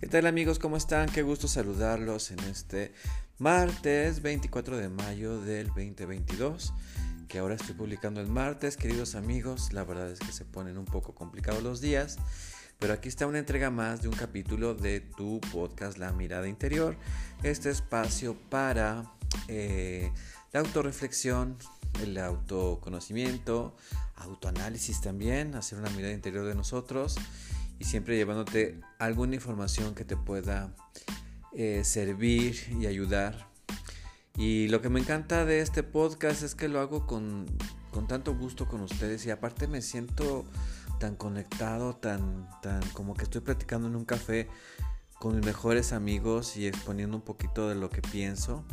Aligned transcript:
¿Qué 0.00 0.06
tal 0.06 0.26
amigos? 0.26 0.58
¿Cómo 0.58 0.78
están? 0.78 1.10
Qué 1.10 1.20
gusto 1.20 1.46
saludarlos 1.46 2.30
en 2.30 2.38
este 2.44 2.94
martes 3.36 4.22
24 4.22 4.78
de 4.78 4.88
mayo 4.88 5.38
del 5.42 5.66
2022, 5.66 6.72
que 7.28 7.38
ahora 7.38 7.56
estoy 7.56 7.74
publicando 7.74 8.22
el 8.22 8.26
martes, 8.26 8.78
queridos 8.78 9.14
amigos. 9.14 9.74
La 9.74 9.84
verdad 9.84 10.10
es 10.10 10.18
que 10.18 10.32
se 10.32 10.46
ponen 10.46 10.78
un 10.78 10.86
poco 10.86 11.14
complicados 11.14 11.62
los 11.62 11.82
días, 11.82 12.16
pero 12.78 12.94
aquí 12.94 13.10
está 13.10 13.26
una 13.26 13.40
entrega 13.40 13.68
más 13.68 14.00
de 14.00 14.08
un 14.08 14.14
capítulo 14.14 14.74
de 14.74 15.00
tu 15.00 15.38
podcast 15.52 15.98
La 15.98 16.12
Mirada 16.12 16.48
Interior, 16.48 16.96
este 17.42 17.68
espacio 17.68 18.38
para 18.48 19.04
eh, 19.48 20.10
la 20.52 20.60
autorreflexión, 20.60 21.58
el 22.02 22.16
autoconocimiento, 22.16 23.76
autoanálisis 24.16 25.02
también, 25.02 25.54
hacer 25.56 25.78
una 25.78 25.90
mirada 25.90 26.14
interior 26.14 26.46
de 26.46 26.54
nosotros 26.54 27.18
y 27.80 27.84
siempre 27.84 28.16
llevándote 28.16 28.78
alguna 28.98 29.34
información 29.34 29.94
que 29.94 30.04
te 30.04 30.16
pueda 30.16 30.72
eh, 31.52 31.82
servir 31.82 32.56
y 32.78 32.86
ayudar. 32.86 33.48
Y 34.36 34.68
lo 34.68 34.80
que 34.80 34.90
me 34.90 35.00
encanta 35.00 35.44
de 35.44 35.60
este 35.60 35.82
podcast 35.82 36.42
es 36.42 36.54
que 36.54 36.68
lo 36.68 36.78
hago 36.80 37.06
con, 37.06 37.46
con 37.90 38.06
tanto 38.06 38.36
gusto 38.36 38.68
con 38.68 38.82
ustedes 38.82 39.26
y 39.26 39.30
aparte 39.30 39.66
me 39.66 39.82
siento 39.82 40.44
tan 40.98 41.16
conectado, 41.16 41.96
tan, 41.96 42.48
tan 42.60 42.82
como 42.90 43.14
que 43.14 43.24
estoy 43.24 43.40
platicando 43.40 43.88
en 43.88 43.96
un 43.96 44.04
café 44.04 44.48
con 45.18 45.34
mis 45.34 45.44
mejores 45.44 45.92
amigos 45.92 46.56
y 46.56 46.66
exponiendo 46.66 47.16
un 47.16 47.22
poquito 47.22 47.68
de 47.68 47.74
lo 47.74 47.88
que 47.88 48.02
pienso. 48.02 48.64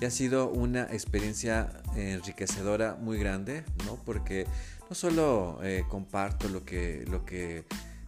Y 0.00 0.06
ha 0.06 0.10
sido 0.10 0.50
una 0.50 0.82
experiencia 0.82 1.82
enriquecedora 1.94 2.96
muy 3.00 3.16
grande, 3.16 3.64
¿no? 3.86 3.96
Porque 4.04 4.46
no 4.90 4.96
solo 4.96 5.60
eh, 5.62 5.84
comparto 5.88 6.48
lo 6.48 6.64
que, 6.64 7.04
lo 7.08 7.24
que 7.24 7.64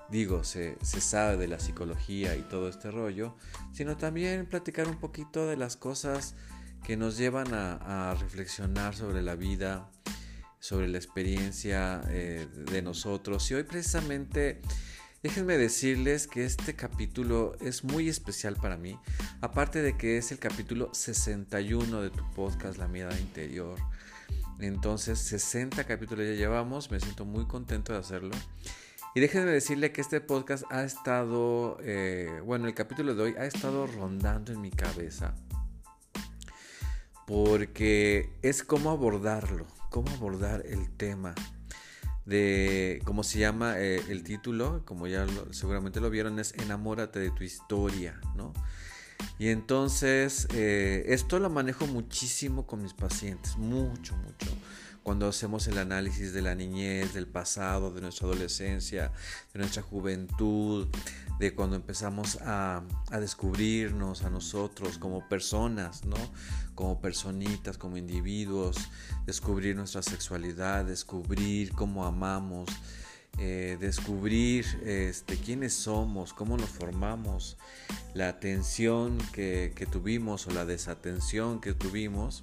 digo, 0.08 0.44
se, 0.44 0.76
sabe 0.82 1.36
de 1.36 1.48
la 1.48 1.58
psicología 1.58 2.36
y 2.36 2.42
todo 2.42 2.68
este 2.68 2.90
rollo, 2.90 3.34
sino 3.72 3.96
también 3.96 4.46
platicar 4.46 4.88
un 4.88 4.98
poquito 4.98 5.46
de 5.46 5.56
las 5.56 5.76
cosas 5.76 6.34
que 6.84 6.96
nos 6.96 7.16
llevan 7.16 7.52
a, 7.52 8.14
reflexionar 8.20 8.94
sobre 8.94 9.22
la 9.22 9.34
vida, 9.34 9.90
sobre 10.60 10.88
la 10.88 10.98
experiencia 10.98 12.02
eh, 12.08 12.46
de 12.70 12.82
nosotros. 12.82 13.50
Y 13.50 13.54
hoy 13.54 13.64
precisamente, 13.64 14.60
déjenme 15.22 15.58
decirles 15.58 16.28
que 16.28 16.44
este 16.44 16.76
capítulo 16.76 17.56
es 17.60 17.82
muy 17.82 18.08
especial 18.08 18.56
para 18.56 18.76
mí, 18.76 18.98
aparte 19.40 19.82
de 19.82 19.96
que 19.96 20.18
es 20.18 20.30
el 20.30 20.38
capítulo 20.38 20.94
61 20.94 22.02
de 22.02 22.10
tu 22.10 22.30
podcast 22.32 22.78
La 22.78 22.86
Mirada 22.86 23.18
Interior. 23.18 23.78
Entonces, 24.60 25.18
60 25.18 25.84
capítulos 25.84 26.26
ya 26.26 26.32
llevamos, 26.32 26.90
me 26.90 27.00
siento 27.00 27.24
muy 27.24 27.46
contento 27.46 27.92
de 27.92 27.98
hacerlo. 27.98 28.34
Y 29.16 29.20
déjenme 29.20 29.50
decirle 29.50 29.92
que 29.92 30.02
este 30.02 30.20
podcast 30.20 30.64
ha 30.68 30.84
estado, 30.84 31.78
eh, 31.80 32.42
bueno, 32.44 32.68
el 32.68 32.74
capítulo 32.74 33.14
de 33.14 33.22
hoy 33.22 33.34
ha 33.38 33.46
estado 33.46 33.86
rondando 33.86 34.52
en 34.52 34.60
mi 34.60 34.70
cabeza. 34.70 35.34
Porque 37.26 38.28
es 38.42 38.62
cómo 38.62 38.90
abordarlo, 38.90 39.66
cómo 39.88 40.10
abordar 40.10 40.66
el 40.66 40.90
tema 40.90 41.34
de, 42.26 43.00
cómo 43.06 43.22
se 43.22 43.38
llama 43.38 43.80
eh, 43.80 44.02
el 44.10 44.22
título, 44.22 44.82
como 44.84 45.06
ya 45.06 45.26
seguramente 45.50 45.98
lo 46.02 46.10
vieron, 46.10 46.38
es 46.38 46.52
Enamórate 46.52 47.18
de 47.18 47.30
tu 47.30 47.42
historia, 47.42 48.20
¿no? 48.34 48.52
Y 49.38 49.48
entonces, 49.48 50.46
eh, 50.52 51.06
esto 51.06 51.38
lo 51.38 51.48
manejo 51.48 51.86
muchísimo 51.86 52.66
con 52.66 52.82
mis 52.82 52.92
pacientes, 52.92 53.56
mucho, 53.56 54.14
mucho 54.14 54.50
cuando 55.06 55.28
hacemos 55.28 55.68
el 55.68 55.78
análisis 55.78 56.32
de 56.32 56.42
la 56.42 56.56
niñez, 56.56 57.14
del 57.14 57.28
pasado, 57.28 57.92
de 57.92 58.00
nuestra 58.00 58.26
adolescencia, 58.26 59.12
de 59.54 59.60
nuestra 59.60 59.80
juventud, 59.80 60.88
de 61.38 61.54
cuando 61.54 61.76
empezamos 61.76 62.40
a, 62.42 62.82
descubrirnos 63.12 64.24
a 64.24 64.30
nosotros 64.30 64.98
como 64.98 65.28
personas, 65.28 66.04
¿no? 66.04 66.16
Como 66.74 67.00
personitas, 67.00 67.78
como 67.78 67.96
individuos, 67.96 68.78
descubrir 69.26 69.76
nuestra 69.76 70.02
sexualidad, 70.02 70.84
descubrir 70.84 71.70
cómo 71.70 72.04
amamos, 72.04 72.68
eh, 73.38 73.76
descubrir 73.78 74.66
este, 74.84 75.36
quiénes 75.36 75.72
somos, 75.72 76.34
cómo 76.34 76.56
nos 76.56 76.70
formamos, 76.70 77.58
la 78.12 78.28
atención 78.28 79.18
que, 79.32 79.72
que 79.76 79.86
tuvimos 79.86 80.48
o 80.48 80.50
la 80.50 80.64
desatención 80.64 81.60
que 81.60 81.74
tuvimos. 81.74 82.42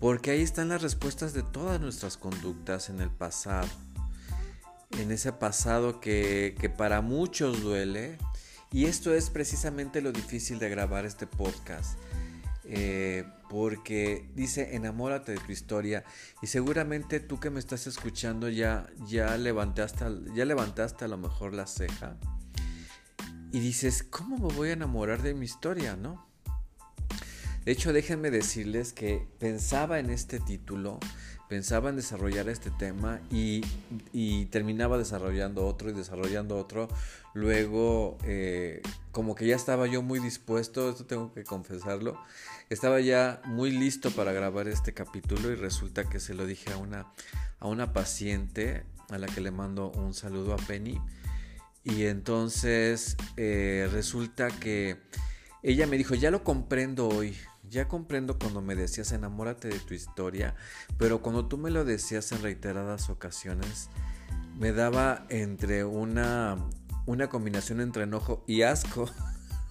Porque 0.00 0.30
ahí 0.30 0.42
están 0.42 0.68
las 0.68 0.82
respuestas 0.82 1.32
de 1.32 1.42
todas 1.42 1.80
nuestras 1.80 2.16
conductas 2.16 2.90
en 2.90 3.00
el 3.00 3.10
pasado. 3.10 3.68
En 4.98 5.10
ese 5.10 5.32
pasado 5.32 6.00
que, 6.00 6.72
para 6.76 7.00
muchos 7.00 7.62
duele. 7.62 8.18
Y 8.72 8.86
esto 8.86 9.14
es 9.14 9.30
precisamente 9.30 10.00
lo 10.00 10.12
difícil 10.12 10.58
de 10.58 10.68
grabar 10.68 11.06
este 11.06 11.26
podcast. 11.26 11.98
Eh, 12.68 13.24
porque 13.48 14.28
dice 14.34 14.74
enamórate 14.74 15.30
de 15.30 15.38
tu 15.38 15.52
historia 15.52 16.02
y 16.42 16.48
seguramente 16.48 17.20
tú 17.20 17.38
que 17.38 17.48
me 17.48 17.60
estás 17.60 17.86
escuchando 17.86 18.48
ya, 18.48 18.88
ya, 19.06 19.36
levantaste, 19.36 20.04
ya 20.34 20.44
levantaste 20.44 21.04
a 21.04 21.08
lo 21.08 21.16
mejor 21.16 21.54
la 21.54 21.68
ceja 21.68 22.16
y 23.52 23.60
dices, 23.60 24.02
¿cómo 24.02 24.36
me 24.36 24.54
voy 24.54 24.70
a 24.70 24.72
enamorar 24.72 25.22
de 25.22 25.32
mi 25.34 25.46
historia? 25.46 25.96
¿No? 25.96 26.26
De 27.66 27.72
hecho, 27.72 27.92
déjenme 27.92 28.30
decirles 28.30 28.92
que 28.92 29.26
pensaba 29.40 29.98
en 29.98 30.10
este 30.10 30.38
título, 30.38 31.00
pensaba 31.48 31.90
en 31.90 31.96
desarrollar 31.96 32.48
este 32.48 32.70
tema 32.70 33.20
y, 33.28 33.62
terminaba 34.52 34.96
desarrollando 34.98 35.66
otro 35.66 35.90
y 35.90 35.92
desarrollando 35.92 36.56
otro. 36.58 36.86
Luego, 37.34 38.18
eh, 38.22 38.82
como 39.10 39.34
que 39.34 39.48
ya 39.48 39.56
estaba 39.56 39.88
yo 39.88 40.00
muy 40.00 40.20
dispuesto, 40.20 40.88
esto 40.88 41.06
tengo 41.06 41.34
que 41.34 41.42
confesarlo, 41.42 42.16
estaba 42.70 43.00
ya 43.00 43.42
muy 43.46 43.72
listo 43.72 44.12
para 44.12 44.30
grabar 44.30 44.68
este 44.68 44.94
capítulo 44.94 45.50
y 45.50 45.56
resulta 45.56 46.08
que 46.08 46.20
se 46.20 46.34
lo 46.34 46.46
dije 46.46 46.72
a 46.72 46.76
una, 46.76 47.12
a 47.58 47.66
una 47.66 47.92
paciente 47.92 48.84
a 49.10 49.18
la 49.18 49.26
que 49.26 49.40
le 49.40 49.50
mando 49.50 49.90
un 49.90 50.14
saludo 50.14 50.54
a 50.54 50.56
Penny. 50.56 51.00
Y 51.82 52.04
entonces 52.04 53.16
eh, 53.36 53.88
resulta 53.90 54.52
que 54.52 54.98
ella 55.64 55.88
me 55.88 55.98
dijo, 55.98 56.14
ya 56.14 56.30
lo 56.30 56.44
comprendo 56.44 57.08
hoy, 57.08 57.36
ya 57.76 57.88
comprendo 57.88 58.38
cuando 58.38 58.62
me 58.62 58.74
decías 58.74 59.12
enamórate 59.12 59.68
de 59.68 59.78
tu 59.78 59.92
historia, 59.92 60.54
pero 60.96 61.20
cuando 61.20 61.46
tú 61.46 61.58
me 61.58 61.70
lo 61.70 61.84
decías 61.84 62.32
en 62.32 62.40
reiteradas 62.40 63.10
ocasiones, 63.10 63.90
me 64.58 64.72
daba 64.72 65.26
entre 65.28 65.84
una, 65.84 66.56
una 67.04 67.28
combinación 67.28 67.82
entre 67.82 68.04
enojo 68.04 68.42
y 68.46 68.62
asco. 68.62 69.10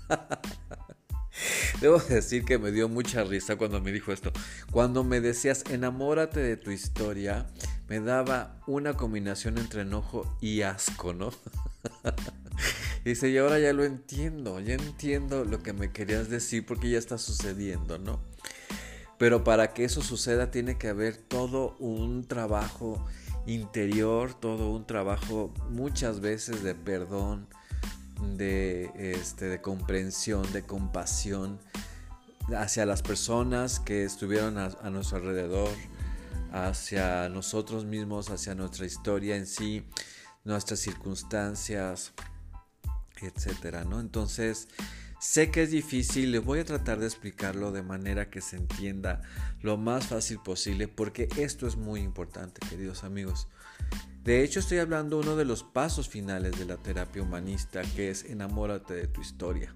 Debo 1.81 1.97
decir 1.97 2.45
que 2.45 2.59
me 2.59 2.71
dio 2.71 2.87
mucha 2.89 3.23
risa 3.23 3.55
cuando 3.55 3.81
me 3.81 3.91
dijo 3.91 4.11
esto. 4.11 4.31
Cuando 4.71 5.03
me 5.03 5.19
decías 5.19 5.63
enamórate 5.71 6.41
de 6.41 6.57
tu 6.57 6.69
historia, 6.69 7.47
me 7.89 8.01
daba 8.01 8.61
una 8.67 8.93
combinación 8.93 9.57
entre 9.57 9.81
enojo 9.81 10.37
y 10.41 10.61
asco, 10.61 11.11
¿no? 11.11 11.31
Dice, 13.05 13.29
y 13.29 13.37
ahora 13.37 13.59
ya 13.59 13.71
lo 13.71 13.83
entiendo, 13.83 14.59
ya 14.59 14.73
entiendo 14.73 15.45
lo 15.45 15.61
que 15.61 15.73
me 15.73 15.91
querías 15.91 16.27
decir 16.27 16.65
porque 16.65 16.89
ya 16.89 16.97
está 16.97 17.19
sucediendo, 17.19 17.99
¿no? 17.99 18.19
Pero 19.19 19.43
para 19.43 19.73
que 19.75 19.83
eso 19.83 20.01
suceda 20.01 20.49
tiene 20.49 20.79
que 20.79 20.87
haber 20.87 21.15
todo 21.15 21.75
un 21.77 22.27
trabajo 22.27 23.05
interior, 23.45 24.33
todo 24.33 24.71
un 24.71 24.87
trabajo 24.87 25.53
muchas 25.69 26.19
veces 26.19 26.63
de 26.63 26.73
perdón, 26.73 27.47
de, 28.37 28.89
este, 28.97 29.45
de 29.45 29.61
comprensión, 29.61 30.51
de 30.51 30.63
compasión 30.63 31.59
hacia 32.57 32.87
las 32.87 33.03
personas 33.03 33.79
que 33.79 34.03
estuvieron 34.03 34.57
a, 34.57 34.71
a 34.81 34.89
nuestro 34.89 35.17
alrededor, 35.17 35.69
hacia 36.51 37.29
nosotros 37.29 37.85
mismos, 37.85 38.31
hacia 38.31 38.55
nuestra 38.55 38.87
historia 38.87 39.35
en 39.35 39.45
sí, 39.45 39.85
nuestras 40.43 40.79
circunstancias, 40.79 42.11
etcétera, 43.21 43.85
¿no? 43.85 43.99
Entonces, 43.99 44.67
sé 45.19 45.51
que 45.51 45.63
es 45.63 45.71
difícil, 45.71 46.31
le 46.31 46.39
voy 46.39 46.59
a 46.59 46.65
tratar 46.65 46.99
de 46.99 47.05
explicarlo 47.05 47.71
de 47.71 47.83
manera 47.83 48.29
que 48.29 48.41
se 48.41 48.57
entienda 48.57 49.21
lo 49.61 49.77
más 49.77 50.07
fácil 50.07 50.39
posible, 50.39 50.87
porque 50.87 51.29
esto 51.37 51.67
es 51.67 51.75
muy 51.77 52.01
importante, 52.01 52.59
queridos 52.69 53.03
amigos. 53.03 53.47
De 54.23 54.43
hecho, 54.43 54.59
estoy 54.59 54.79
hablando 54.79 55.19
uno 55.19 55.35
de 55.35 55.45
los 55.45 55.63
pasos 55.63 56.09
finales 56.09 56.57
de 56.57 56.65
la 56.65 56.77
terapia 56.77 57.21
humanista, 57.21 57.83
que 57.95 58.09
es 58.09 58.25
enamórate 58.25 58.95
de 58.95 59.07
tu 59.07 59.21
historia, 59.21 59.73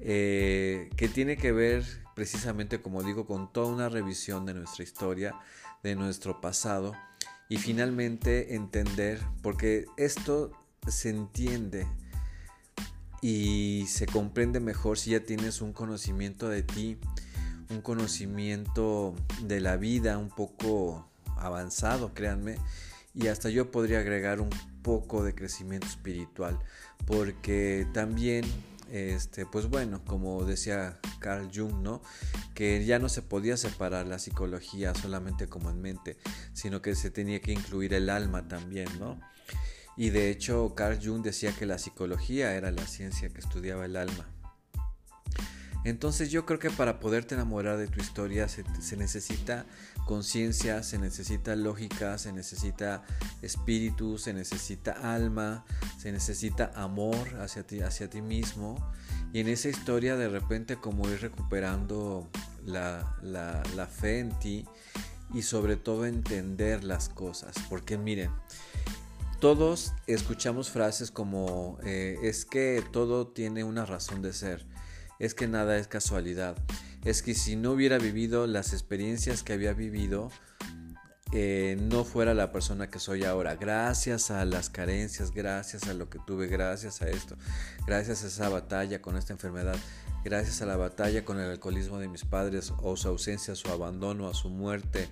eh, 0.00 0.90
que 0.96 1.08
tiene 1.08 1.36
que 1.36 1.52
ver 1.52 1.84
precisamente, 2.14 2.80
como 2.80 3.02
digo, 3.02 3.26
con 3.26 3.52
toda 3.52 3.72
una 3.72 3.88
revisión 3.88 4.44
de 4.44 4.54
nuestra 4.54 4.84
historia, 4.84 5.34
de 5.82 5.94
nuestro 5.94 6.40
pasado, 6.40 6.94
y 7.48 7.58
finalmente 7.58 8.54
entender, 8.54 9.20
porque 9.42 9.86
esto 9.96 10.50
se 10.88 11.10
entiende 11.10 11.86
y 13.24 13.86
se 13.86 14.04
comprende 14.04 14.60
mejor 14.60 14.98
si 14.98 15.12
ya 15.12 15.20
tienes 15.20 15.62
un 15.62 15.72
conocimiento 15.72 16.50
de 16.50 16.62
ti, 16.62 16.98
un 17.70 17.80
conocimiento 17.80 19.14
de 19.40 19.60
la 19.60 19.78
vida 19.78 20.18
un 20.18 20.28
poco 20.28 21.08
avanzado, 21.38 22.12
créanme, 22.12 22.58
y 23.14 23.28
hasta 23.28 23.48
yo 23.48 23.70
podría 23.70 24.00
agregar 24.00 24.42
un 24.42 24.50
poco 24.82 25.24
de 25.24 25.34
crecimiento 25.34 25.86
espiritual, 25.86 26.58
porque 27.06 27.86
también 27.94 28.44
este, 28.92 29.46
pues 29.46 29.70
bueno, 29.70 30.04
como 30.04 30.44
decía 30.44 30.98
Carl 31.18 31.50
Jung, 31.50 31.80
¿no? 31.80 32.02
Que 32.54 32.84
ya 32.84 32.98
no 32.98 33.08
se 33.08 33.22
podía 33.22 33.56
separar 33.56 34.06
la 34.06 34.18
psicología 34.18 34.94
solamente 34.94 35.48
como 35.48 35.70
en 35.70 35.80
mente, 35.80 36.18
sino 36.52 36.82
que 36.82 36.94
se 36.94 37.10
tenía 37.10 37.40
que 37.40 37.52
incluir 37.52 37.94
el 37.94 38.10
alma 38.10 38.48
también, 38.48 38.88
¿no? 38.98 39.18
Y 39.96 40.10
de 40.10 40.30
hecho 40.30 40.74
Carl 40.74 40.98
Jung 41.02 41.22
decía 41.22 41.52
que 41.52 41.66
la 41.66 41.78
psicología 41.78 42.54
era 42.54 42.70
la 42.70 42.86
ciencia 42.86 43.28
que 43.28 43.40
estudiaba 43.40 43.84
el 43.84 43.96
alma. 43.96 44.26
Entonces 45.84 46.30
yo 46.30 46.46
creo 46.46 46.58
que 46.58 46.70
para 46.70 46.98
poderte 46.98 47.34
enamorar 47.34 47.76
de 47.76 47.86
tu 47.88 48.00
historia 48.00 48.48
se, 48.48 48.64
necesita 48.96 49.66
conciencia, 50.06 50.82
se 50.82 50.98
necesita 50.98 51.54
lógica, 51.56 52.16
se 52.16 52.32
necesita 52.32 53.02
espíritu, 53.42 54.16
se 54.16 54.32
necesita 54.32 54.92
alma, 55.14 55.66
se 55.98 56.10
necesita 56.10 56.72
amor 56.74 57.16
hacia 57.38 57.66
ti, 57.66 57.80
hacia 57.80 58.08
ti 58.08 58.22
mismo. 58.22 58.76
Y 59.34 59.40
en 59.40 59.48
esa 59.48 59.68
historia 59.68 60.16
de 60.16 60.30
repente 60.30 60.76
como 60.76 61.06
ir 61.10 61.20
recuperando 61.20 62.30
la, 62.64 63.18
la 63.22 63.86
fe 63.86 64.20
en 64.20 64.38
ti 64.38 64.64
y 65.34 65.42
sobre 65.42 65.76
todo 65.76 66.06
entender 66.06 66.82
las 66.82 67.10
cosas. 67.10 67.56
Porque 67.68 67.98
miren, 67.98 68.30
todos 69.44 69.92
escuchamos 70.06 70.70
frases 70.70 71.10
como 71.10 71.76
eh, 71.84 72.16
es 72.22 72.46
que 72.46 72.82
todo 72.92 73.26
tiene 73.26 73.62
una 73.62 73.84
razón 73.84 74.22
de 74.22 74.32
ser, 74.32 74.64
es 75.18 75.34
que 75.34 75.46
nada 75.46 75.76
es 75.76 75.86
casualidad, 75.86 76.56
es 77.04 77.20
que 77.20 77.34
si 77.34 77.54
no 77.54 77.72
hubiera 77.72 77.98
vivido 77.98 78.46
las 78.46 78.72
experiencias 78.72 79.42
que 79.42 79.52
había 79.52 79.74
vivido, 79.74 80.30
eh, 81.32 81.76
no 81.78 82.04
fuera 82.04 82.32
la 82.32 82.52
persona 82.52 82.88
que 82.88 82.98
soy 82.98 83.24
ahora. 83.24 83.56
Gracias 83.56 84.30
a 84.30 84.46
las 84.46 84.70
carencias, 84.70 85.30
gracias 85.30 85.88
a 85.88 85.92
lo 85.92 86.08
que 86.08 86.20
tuve, 86.26 86.46
gracias 86.46 87.02
a 87.02 87.10
esto, 87.10 87.36
gracias 87.86 88.24
a 88.24 88.28
esa 88.28 88.48
batalla 88.48 89.02
con 89.02 89.18
esta 89.18 89.34
enfermedad, 89.34 89.76
gracias 90.24 90.62
a 90.62 90.66
la 90.66 90.78
batalla 90.78 91.22
con 91.22 91.38
el 91.38 91.50
alcoholismo 91.50 91.98
de 91.98 92.08
mis 92.08 92.24
padres 92.24 92.72
o 92.78 92.96
su 92.96 93.08
ausencia, 93.08 93.54
su 93.54 93.68
abandono, 93.68 94.26
a 94.26 94.32
su 94.32 94.48
muerte 94.48 95.06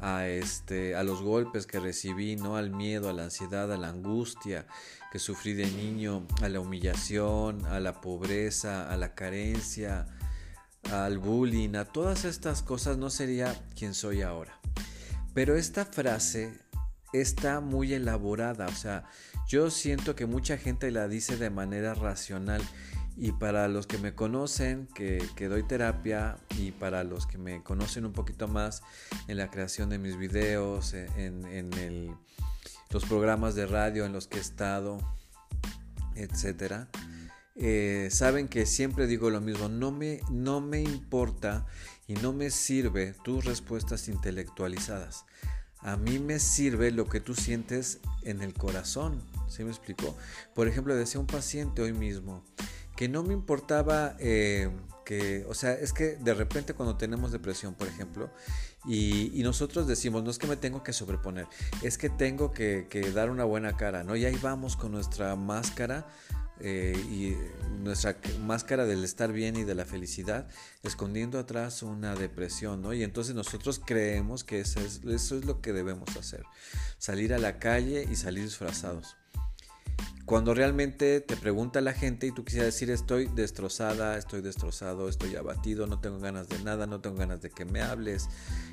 a, 0.00 0.26
este, 0.26 0.94
a 0.94 1.02
los 1.02 1.22
golpes 1.22 1.66
que 1.66 1.80
recibí, 1.80 2.36
¿no? 2.36 2.56
al 2.56 2.70
miedo, 2.70 3.08
a 3.08 3.12
la 3.12 3.24
ansiedad, 3.24 3.72
a 3.72 3.76
la 3.76 3.88
angustia 3.88 4.66
que 5.10 5.18
sufrí 5.18 5.54
de 5.54 5.70
niño, 5.70 6.26
a 6.42 6.48
la 6.48 6.60
humillación, 6.60 7.66
a 7.66 7.80
la 7.80 8.00
pobreza, 8.00 8.90
a 8.90 8.96
la 8.96 9.14
carencia, 9.14 10.06
al 10.90 11.18
bullying, 11.18 11.74
a 11.74 11.84
todas 11.84 12.24
estas 12.24 12.62
cosas 12.62 12.96
no 12.96 13.10
sería 13.10 13.54
quien 13.76 13.94
soy 13.94 14.22
ahora. 14.22 14.58
Pero 15.34 15.56
esta 15.56 15.84
frase 15.84 16.52
está 17.12 17.60
muy 17.60 17.92
elaborada, 17.92 18.66
o 18.66 18.74
sea, 18.74 19.04
yo 19.48 19.70
siento 19.70 20.14
que 20.14 20.26
mucha 20.26 20.56
gente 20.56 20.90
la 20.92 21.08
dice 21.08 21.36
de 21.36 21.50
manera 21.50 21.94
racional 21.94 22.62
y 23.22 23.32
para 23.32 23.68
los 23.68 23.86
que 23.86 23.98
me 23.98 24.14
conocen, 24.14 24.88
que, 24.94 25.20
doy 25.46 25.62
terapia, 25.62 26.38
y 26.56 26.72
para 26.72 27.04
los 27.04 27.26
que 27.26 27.36
me 27.36 27.62
conocen 27.62 28.06
un 28.06 28.14
poquito 28.14 28.48
más 28.48 28.82
en 29.28 29.36
la 29.36 29.50
creación 29.50 29.90
de 29.90 29.98
mis 29.98 30.16
videos, 30.16 30.94
en, 30.94 32.16
los 32.88 33.04
programas 33.04 33.54
de 33.54 33.66
radio 33.66 34.06
en 34.06 34.14
los 34.14 34.26
que 34.26 34.38
he 34.38 34.40
estado, 34.40 34.98
etc. 36.16 36.86
Eh, 37.56 38.08
saben 38.10 38.48
que 38.48 38.64
siempre 38.64 39.06
digo 39.06 39.28
lo 39.28 39.42
mismo, 39.42 39.68
no 39.68 39.92
me, 39.92 40.22
no 40.30 40.62
me 40.62 40.80
importa 40.80 41.66
y 42.08 42.14
no 42.14 42.32
me 42.32 42.48
sirve 42.50 43.14
tus 43.22 43.44
respuestas 43.44 44.08
intelectualizadas. 44.08 45.26
A 45.80 45.98
mí 45.98 46.18
me 46.18 46.38
sirve 46.38 46.90
lo 46.90 47.06
que 47.06 47.20
tú 47.20 47.34
sientes 47.34 48.00
en 48.22 48.40
el 48.40 48.54
corazón. 48.54 49.22
¿Sí 49.48 49.62
me 49.62 49.70
explico? 49.70 50.16
Por 50.54 50.68
ejemplo, 50.68 50.96
decía 50.96 51.20
un 51.20 51.26
paciente 51.26 51.82
hoy 51.82 51.92
mismo, 51.92 52.44
que 53.00 53.08
no 53.08 53.22
me 53.22 53.32
importaba 53.32 54.14
eh, 54.18 54.68
que, 55.06 55.46
o 55.48 55.54
sea, 55.54 55.72
es 55.72 55.94
que 55.94 56.16
de 56.16 56.34
repente 56.34 56.74
cuando 56.74 56.98
tenemos 56.98 57.32
depresión, 57.32 57.72
por 57.72 57.88
ejemplo, 57.88 58.28
y, 58.84 59.40
nosotros 59.42 59.86
decimos, 59.86 60.22
no 60.22 60.30
es 60.30 60.36
que 60.36 60.46
me 60.46 60.56
tengo 60.56 60.82
que 60.82 60.92
sobreponer, 60.92 61.46
es 61.82 61.96
que 61.96 62.10
tengo 62.10 62.52
que, 62.52 62.86
dar 63.14 63.30
una 63.30 63.44
buena 63.44 63.74
cara, 63.74 64.04
¿no? 64.04 64.16
Y 64.16 64.26
ahí 64.26 64.38
vamos 64.42 64.76
con 64.76 64.92
nuestra 64.92 65.34
máscara. 65.34 66.06
Eh, 66.62 66.92
y 67.10 67.36
nuestra 67.82 68.18
máscara 68.42 68.84
del 68.84 69.02
estar 69.02 69.32
bien 69.32 69.56
y 69.56 69.64
de 69.64 69.74
la 69.74 69.86
felicidad, 69.86 70.46
escondiendo 70.82 71.38
atrás 71.38 71.82
una 71.82 72.14
depresión, 72.14 72.82
¿no? 72.82 72.92
Y 72.92 73.02
entonces 73.02 73.34
nosotros 73.34 73.80
creemos 73.82 74.44
que 74.44 74.60
eso 74.60 74.78
es, 74.78 75.00
eso 75.08 75.38
es 75.38 75.46
lo 75.46 75.62
que 75.62 75.72
debemos 75.72 76.14
hacer, 76.18 76.44
salir 76.98 77.32
a 77.32 77.38
la 77.38 77.58
calle 77.58 78.06
y 78.12 78.14
salir 78.14 78.44
disfrazados. 78.44 79.16
Cuando 80.24 80.54
realmente 80.54 81.20
te 81.20 81.36
pregunta 81.36 81.80
la 81.80 81.92
gente 81.92 82.28
y 82.28 82.32
tú 82.32 82.44
quisieras 82.44 82.72
decir 82.72 82.90
estoy 82.90 83.26
destrozada, 83.26 84.16
estoy 84.16 84.42
destrozado, 84.42 85.08
estoy 85.08 85.34
abatido, 85.34 85.88
no 85.88 85.98
tengo 85.98 86.20
ganas 86.20 86.48
de 86.48 86.60
nada, 86.60 86.86
no 86.86 87.00
tengo 87.00 87.16
ganas 87.16 87.40
de 87.42 87.50
que 87.50 87.64
me 87.64 87.82
hables, 87.82 88.28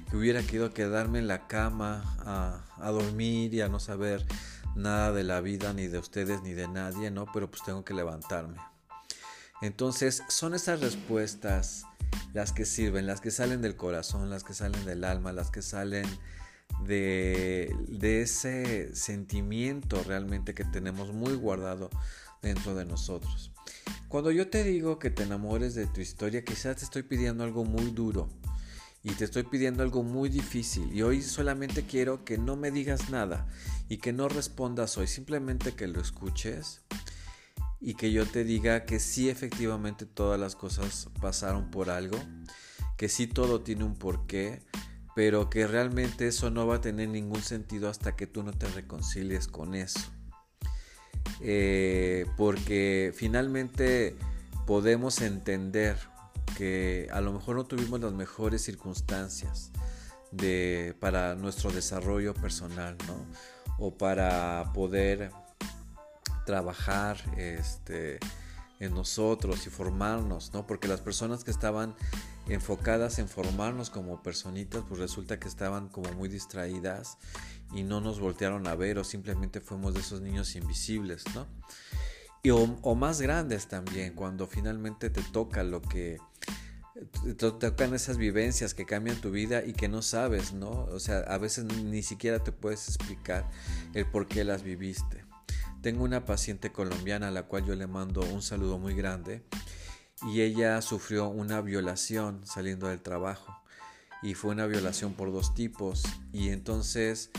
que 0.10 0.18
hubiera 0.18 0.42
querido 0.44 0.74
quedarme 0.74 1.18
en 1.18 1.28
la 1.28 1.48
cama 1.48 2.16
a, 2.80 2.92
dormir 2.92 3.54
y 3.56 3.62
a 3.62 3.70
no 3.70 3.80
saber 3.80 4.24
nada 4.76 5.12
de 5.12 5.24
la 5.24 5.42
vida, 5.42 5.74
ni 5.74 5.88
de 5.88 5.98
ustedes, 5.98 6.44
ni 6.44 6.54
de 6.54 6.68
nadie, 6.68 7.10
¿no? 7.10 7.26
Pero 7.34 7.50
pues 7.50 7.64
tengo 7.64 7.84
que 7.84 7.96
levantarme. 7.96 8.58
Entonces 9.62 10.22
son 10.30 10.54
esas 10.54 10.82
respuestas 10.82 11.86
las 12.34 12.52
que 12.52 12.66
sirven, 12.66 13.08
las 13.08 13.20
que 13.20 13.32
salen 13.32 13.64
del 13.64 13.76
corazón, 13.76 14.30
las 14.30 14.44
que 14.44 14.54
salen 14.54 14.86
del 14.86 15.04
alma, 15.04 15.34
las 15.34 15.50
que 15.50 15.64
salen 15.64 16.06
de, 16.86 17.76
ese 18.02 18.96
sentimiento 18.96 20.04
realmente 20.04 20.54
que 20.54 20.66
tenemos 20.66 21.14
muy 21.14 21.36
guardado 21.36 21.90
dentro 22.42 22.76
de 22.76 22.86
nosotros. 22.86 23.52
Cuando 24.08 24.32
yo 24.32 24.50
te 24.50 24.64
digo 24.64 25.00
que 25.00 25.10
te 25.10 25.24
enamores 25.24 25.76
de 25.76 25.88
tu 25.88 26.02
historia, 26.02 26.44
quizás 26.44 26.78
te 26.78 26.86
estoy 26.86 27.04
pidiendo 27.04 27.44
algo 27.44 27.66
muy 27.66 27.92
duro 27.92 28.30
y 29.04 29.12
te 29.12 29.26
estoy 29.26 29.44
pidiendo 29.44 29.84
algo 29.84 30.04
muy 30.04 30.30
difícil 30.30 30.94
y 30.94 31.02
hoy 31.02 31.22
solamente 31.22 31.84
quiero 31.84 32.26
que 32.26 32.38
no 32.38 32.56
me 32.56 32.72
digas 32.72 33.10
nada 33.10 33.48
y 33.90 33.98
que 33.98 34.14
no 34.14 34.28
respondas 34.28 34.98
hoy, 34.98 35.08
simplemente 35.08 35.74
que 35.74 35.88
lo 35.88 36.02
escuches 36.02 36.82
y 37.80 37.94
que 37.94 38.12
yo 38.12 38.26
te 38.26 38.44
diga 38.44 38.86
que 38.86 39.00
sí 39.00 39.30
efectivamente 39.30 40.06
todas 40.06 40.40
las 40.40 40.56
cosas 40.56 41.10
pasaron 41.22 41.70
por 41.70 41.90
algo, 41.90 42.18
que 42.98 43.10
sí 43.10 43.28
todo 43.28 43.62
tiene 43.62 43.84
un 43.84 43.96
porqué, 43.96 44.62
pero 45.18 45.50
que 45.50 45.66
realmente 45.66 46.28
eso 46.28 46.52
no 46.52 46.68
va 46.68 46.76
a 46.76 46.82
tener 46.82 47.10
ningún 47.10 47.42
sentido 47.42 47.90
hasta 47.90 48.16
que 48.16 48.28
tú 48.28 48.44
no 48.44 48.54
te 48.54 48.68
reconcilies 48.68 49.48
con 49.48 49.74
eso. 49.74 50.00
Eh, 51.42 52.28
porque 52.38 53.12
finalmente 53.16 54.16
podemos 54.68 55.22
entender 55.22 55.98
que 56.56 57.10
a 57.12 57.20
lo 57.22 57.34
mejor 57.34 57.56
no 57.56 57.66
tuvimos 57.66 58.00
las 58.00 58.14
mejores 58.14 58.62
circunstancias 58.62 59.72
de, 60.32 60.96
para 61.00 61.34
nuestro 61.34 61.72
desarrollo 61.72 62.36
personal, 62.36 62.96
¿no? 63.08 63.26
O 63.80 63.98
para 63.98 64.72
poder 64.72 65.32
trabajar 66.46 67.18
este, 67.38 68.20
en 68.80 68.94
nosotros 68.94 69.66
y 69.66 69.72
formarnos, 69.72 70.54
¿no? 70.54 70.68
Porque 70.68 70.88
las 70.88 71.02
personas 71.02 71.44
que 71.44 71.50
estaban 71.50 71.96
enfocadas 72.50 73.20
en 73.20 73.28
formarnos 73.28 73.90
como 73.90 74.24
personitas, 74.24 74.84
pues 74.88 75.00
resulta 75.00 75.40
que 75.40 75.48
estaban 75.48 75.90
como 75.90 76.12
muy 76.14 76.30
distraídas 76.30 77.18
y 77.74 77.84
no 77.84 78.00
nos 78.02 78.20
voltearon 78.20 78.68
a 78.68 78.76
ver 78.76 78.98
o 78.98 79.04
simplemente 79.04 79.60
fuimos 79.60 79.94
de 79.94 80.00
esos 80.00 80.22
niños 80.22 80.56
invisibles, 80.56 81.24
¿no? 81.36 81.46
Y 82.44 82.52
o, 82.52 82.96
más 82.96 83.20
grandes 83.20 83.68
también, 83.68 84.14
cuando 84.14 84.48
finalmente 84.48 85.10
te 85.10 85.22
toca 85.22 85.64
lo 85.64 85.82
que 85.82 86.18
te 87.24 87.34
tocan 87.34 87.94
esas 87.94 88.18
vivencias 88.18 88.74
que 88.74 88.86
cambian 88.86 89.18
tu 89.18 89.30
vida 89.32 89.64
y 89.66 89.74
que 89.74 89.88
no 89.88 90.02
sabes, 90.02 90.54
¿no? 90.54 90.86
O 90.86 91.00
sea, 91.00 91.20
a 91.20 91.38
veces 91.38 91.66
ni 91.66 92.02
siquiera 92.02 92.44
te 92.44 92.52
puedes 92.52 92.88
explicar 92.88 93.48
el 93.94 94.06
por 94.06 94.28
qué 94.28 94.44
las 94.44 94.64
viviste. 94.64 95.26
Tengo 95.82 96.04
una 96.04 96.26
paciente 96.26 96.72
colombiana 96.72 97.28
a 97.28 97.32
la 97.32 97.44
cual 97.44 97.66
yo 97.66 97.76
le 97.76 97.86
mando 97.86 98.22
un 98.22 98.42
saludo 98.42 98.80
muy 98.80 98.96
grande 98.96 99.44
y 100.26 100.42
ella 100.42 100.82
sufrió 100.82 101.30
una 101.30 101.62
violación 101.62 102.42
saliendo 102.46 102.88
del 102.88 103.02
trabajo. 103.02 103.56
Y 104.24 104.34
fue 104.34 104.52
una 104.52 104.66
violación 104.66 105.14
por 105.14 105.32
dos 105.32 105.54
tipos. 105.54 106.04
Y 106.34 106.50
entonces 106.50 107.30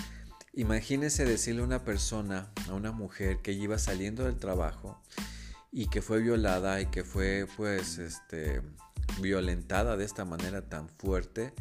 imagínese 0.58 1.24
decirle 1.24 1.62
a 1.62 1.64
una 1.64 1.84
persona, 1.84 2.50
a 2.68 2.74
una 2.74 2.92
mujer 2.92 3.38
que 3.42 3.52
iba 3.52 3.78
saliendo 3.78 4.24
del 4.24 4.38
trabajo 4.38 5.00
y 5.70 5.86
que 5.86 6.02
fue 6.02 6.20
violada 6.20 6.80
y 6.80 6.86
que 6.86 7.04
fue 7.04 7.46
pues 7.56 7.98
este 7.98 8.62
violentada 9.20 9.96
de 9.96 10.04
esta 10.04 10.24
manera 10.24 10.68
tan 10.68 10.88
fuerte 10.88 11.52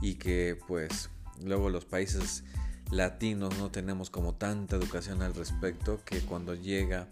y 0.00 0.14
que 0.14 0.58
pues 0.66 1.10
luego 1.42 1.68
los 1.68 1.84
países 1.84 2.44
latinos 2.90 3.56
no 3.58 3.70
tenemos 3.70 4.08
como 4.08 4.34
tanta 4.34 4.76
educación 4.76 5.20
al 5.22 5.34
respecto 5.34 6.00
que 6.04 6.20
cuando 6.20 6.54
llega 6.54 7.08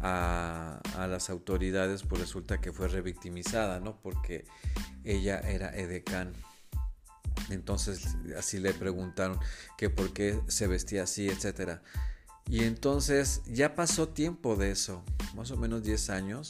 a, 0.00 0.80
las 1.08 1.30
autoridades, 1.30 2.02
pues 2.02 2.20
resulta 2.20 2.60
que 2.60 2.72
fue 2.72 2.88
revictimizada, 2.88 3.80
¿no? 3.80 4.00
Porque 4.00 4.44
ella 5.04 5.40
era 5.40 5.74
edecán. 5.76 6.32
Entonces 7.50 8.16
así 8.38 8.58
le 8.58 8.72
preguntaron 8.74 9.38
que 9.76 9.90
por 9.90 10.12
qué 10.12 10.40
se 10.48 10.66
vestía 10.66 11.04
así, 11.04 11.28
etc. 11.28 11.80
Y 12.48 12.64
entonces 12.64 13.42
ya 13.46 13.74
pasó 13.74 14.08
tiempo 14.08 14.56
de 14.56 14.70
eso, 14.70 15.04
más 15.34 15.50
o 15.50 15.56
menos 15.56 15.82
10 15.82 16.10
años. 16.10 16.48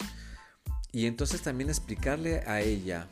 Y 0.93 1.07
entonces 1.07 1.43
también 1.43 1.71
explicarle 1.71 2.41
a 2.47 2.61
ella 2.61 3.09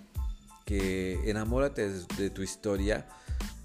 que 0.66 1.30
enamórate 1.30 1.88
de, 1.90 2.30
tu 2.30 2.42
historia, 2.42 3.06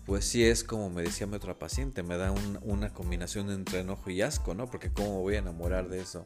pues 0.05 0.25
sí 0.25 0.43
es 0.45 0.63
como 0.63 0.89
me 0.89 1.01
decía 1.01 1.27
mi 1.27 1.35
otra 1.35 1.57
paciente, 1.57 2.03
me 2.03 2.17
da 2.17 2.33
una 2.61 2.93
combinación 2.93 3.49
entre 3.49 3.79
enojo 3.79 4.09
y 4.09 4.21
asco, 4.21 4.53
¿no? 4.53 4.69
Porque 4.69 4.91
cómo 4.91 5.21
voy 5.21 5.35
a 5.35 5.39
enamorar 5.39 5.87
de 5.87 6.01
eso, 6.01 6.25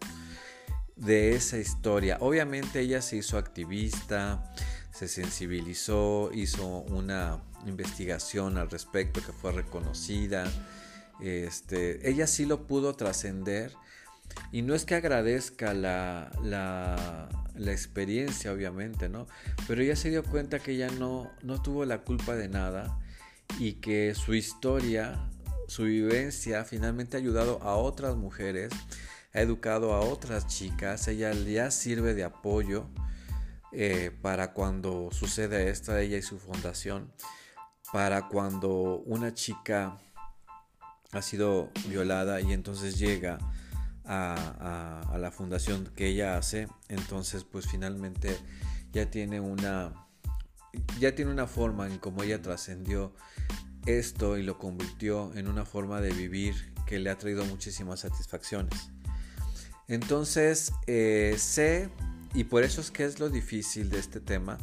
de 0.95 1.35
esa 1.35 1.57
historia. 1.57 2.17
Obviamente 2.21 2.79
ella 2.79 3.01
se 3.01 3.17
hizo 3.17 3.37
activista, 3.37 4.51
se 4.91 5.07
sensibilizó, 5.07 6.31
hizo 6.33 6.65
una 6.65 7.39
investigación 7.67 8.57
al 8.57 8.69
respecto 8.69 9.21
que 9.23 9.31
fue 9.31 9.51
reconocida. 9.51 10.51
Este, 11.21 12.09
ella 12.09 12.25
sí 12.25 12.45
lo 12.45 12.65
pudo 12.65 12.95
trascender 12.95 13.73
y 14.51 14.63
no 14.63 14.73
es 14.73 14.85
que 14.85 14.95
agradezca 14.95 15.73
la, 15.73 16.31
la, 16.43 17.29
la, 17.55 17.71
experiencia, 17.71 18.51
obviamente, 18.51 19.09
¿no? 19.09 19.27
Pero 19.67 19.81
ella 19.81 19.95
se 19.95 20.09
dio 20.09 20.23
cuenta 20.23 20.59
que 20.59 20.73
ella 20.73 20.89
no, 20.89 21.31
no 21.43 21.61
tuvo 21.61 21.85
la 21.85 21.99
culpa 22.03 22.35
de 22.35 22.47
nada 22.47 22.99
y 23.59 23.73
que 23.73 24.13
su 24.15 24.33
historia, 24.33 25.29
su 25.67 25.83
vivencia, 25.83 26.63
finalmente 26.65 27.17
ha 27.17 27.19
ayudado 27.19 27.61
a 27.61 27.75
otras 27.75 28.15
mujeres, 28.15 28.71
ha 29.33 29.41
educado 29.41 29.93
a 29.93 30.01
otras 30.01 30.47
chicas, 30.47 31.07
ella 31.07 31.31
ya 31.33 31.71
sirve 31.71 32.13
de 32.13 32.23
apoyo 32.23 32.87
eh, 33.71 34.11
para 34.21 34.53
cuando 34.53 35.09
sucede 35.11 35.69
esto, 35.69 35.97
ella 35.97 36.17
y 36.17 36.21
su 36.21 36.39
fundación, 36.39 37.11
para 37.91 38.27
cuando 38.27 39.03
una 39.05 39.33
chica 39.33 39.97
ha 41.11 41.21
sido 41.21 41.69
violada 41.87 42.41
y 42.41 42.53
entonces 42.53 42.97
llega 42.97 43.37
a, 44.05 45.15
la 45.19 45.31
fundación 45.31 45.91
que 45.95 46.07
ella 46.07 46.37
hace, 46.37 46.67
entonces 46.87 47.43
pues 47.43 47.67
finalmente 47.67 48.37
ya 48.91 49.09
tiene 49.09 49.39
una 49.41 50.06
ya 50.99 51.15
tiene 51.15 51.31
una 51.31 51.47
forma 51.47 51.87
en 51.87 51.97
cómo 51.97 52.23
ella 52.23 52.41
trascendió 52.41 53.13
esto 53.85 54.37
y 54.37 54.43
lo 54.43 54.57
convirtió 54.57 55.33
en 55.35 55.47
una 55.47 55.65
forma 55.65 56.01
de 56.01 56.11
vivir 56.11 56.73
que 56.85 56.99
le 56.99 57.09
ha 57.09 57.17
traído 57.17 57.45
muchísimas 57.45 58.01
satisfacciones. 58.01 58.91
Entonces 59.87 60.73
eh, 60.87 61.35
sé, 61.37 61.89
y 62.33 62.45
por 62.45 62.63
eso 62.63 62.81
es 62.81 62.91
que 62.91 63.05
es 63.05 63.19
lo 63.19 63.29
difícil 63.29 63.89
de 63.89 63.99
este 63.99 64.19
tema, 64.19 64.57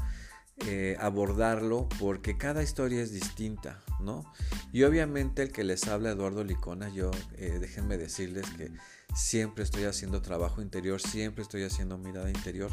eh, 0.66 0.96
abordarlo 1.00 1.88
porque 1.98 2.38
cada 2.38 2.62
historia 2.62 3.02
es 3.02 3.12
distinta, 3.12 3.82
¿no? 4.00 4.24
Y 4.72 4.84
obviamente 4.84 5.42
el 5.42 5.50
que 5.50 5.64
les 5.64 5.88
habla 5.88 6.10
Eduardo 6.10 6.44
Licona, 6.44 6.90
yo 6.90 7.10
eh, 7.36 7.58
déjenme 7.60 7.96
decirles 7.96 8.48
que 8.50 8.70
siempre 9.16 9.64
estoy 9.64 9.84
haciendo 9.84 10.22
trabajo 10.22 10.62
interior, 10.62 11.00
siempre 11.00 11.42
estoy 11.42 11.64
haciendo 11.64 11.98
mirada 11.98 12.30
interior. 12.30 12.70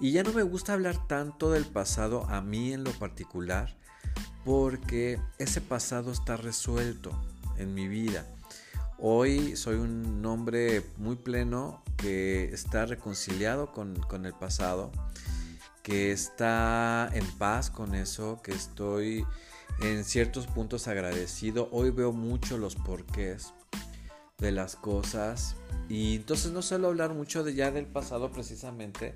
Y 0.00 0.12
ya 0.12 0.22
no 0.22 0.32
me 0.32 0.42
gusta 0.42 0.72
hablar 0.72 1.06
tanto 1.06 1.50
del 1.50 1.64
pasado 1.64 2.26
a 2.28 2.40
mí 2.40 2.72
en 2.72 2.84
lo 2.84 2.92
particular, 2.92 3.76
porque 4.44 5.20
ese 5.38 5.60
pasado 5.60 6.12
está 6.12 6.36
resuelto 6.36 7.10
en 7.56 7.74
mi 7.74 7.88
vida. 7.88 8.26
Hoy 8.98 9.56
soy 9.56 9.76
un 9.76 10.24
hombre 10.26 10.84
muy 10.96 11.16
pleno 11.16 11.82
que 11.96 12.44
está 12.52 12.86
reconciliado 12.86 13.72
con, 13.72 13.96
con 14.02 14.26
el 14.26 14.34
pasado 14.34 14.90
que 15.84 16.12
está 16.12 17.10
en 17.12 17.26
paz 17.32 17.70
con 17.70 17.94
eso, 17.94 18.40
que 18.42 18.52
estoy 18.52 19.26
en 19.80 20.02
ciertos 20.04 20.46
puntos 20.46 20.88
agradecido. 20.88 21.68
Hoy 21.72 21.90
veo 21.90 22.10
mucho 22.10 22.56
los 22.56 22.74
porqués 22.74 23.52
de 24.38 24.50
las 24.50 24.76
cosas 24.76 25.56
y 25.90 26.16
entonces 26.16 26.52
no 26.52 26.62
suelo 26.62 26.88
hablar 26.88 27.12
mucho 27.12 27.44
de 27.44 27.54
ya 27.54 27.70
del 27.70 27.86
pasado 27.86 28.32
precisamente 28.32 29.14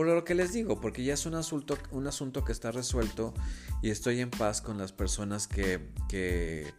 por 0.00 0.06
lo 0.06 0.24
que 0.24 0.34
les 0.34 0.54
digo, 0.54 0.80
porque 0.80 1.04
ya 1.04 1.12
es 1.12 1.26
un 1.26 1.34
asunto, 1.34 1.76
un 1.90 2.06
asunto 2.06 2.42
que 2.42 2.52
está 2.52 2.70
resuelto 2.70 3.34
y 3.82 3.90
estoy 3.90 4.20
en 4.20 4.30
paz 4.30 4.62
con 4.62 4.78
las 4.78 4.92
personas 4.92 5.46
que, 5.46 5.90
que, 6.08 6.72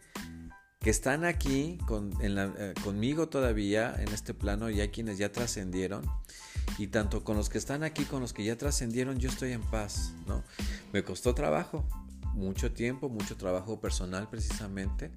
están 0.80 1.24
aquí 1.24 1.78
con, 1.86 2.12
eh, 2.20 2.74
conmigo 2.82 3.28
todavía 3.28 3.94
en 3.96 4.08
este 4.08 4.34
plano 4.34 4.70
y 4.70 4.80
hay 4.80 4.88
quienes 4.88 5.18
ya 5.18 5.30
trascendieron 5.30 6.04
y 6.78 6.88
tanto 6.88 7.22
con 7.22 7.36
los 7.36 7.48
que 7.48 7.58
están 7.58 7.84
aquí, 7.84 8.02
con 8.06 8.22
los 8.22 8.32
que 8.32 8.42
ya 8.42 8.58
trascendieron, 8.58 9.20
yo 9.20 9.28
estoy 9.28 9.52
en 9.52 9.62
paz, 9.62 10.14
¿no? 10.26 10.42
Me 10.92 11.04
costó 11.04 11.32
trabajo, 11.32 11.86
mucho 12.34 12.72
tiempo, 12.72 13.08
mucho 13.08 13.36
trabajo 13.36 13.80
personal 13.80 14.28
precisamente. 14.30 15.12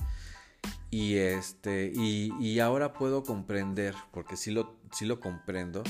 Y, 0.91 1.15
este, 1.15 1.91
y, 1.93 2.59
ahora 2.59 2.93
puedo 2.93 3.23
comprender, 3.23 3.95
porque 4.11 4.37
sí 4.37 4.51
lo, 4.51 4.79
sí 4.91 5.05
lo 5.05 5.19
comprendo, 5.19 5.83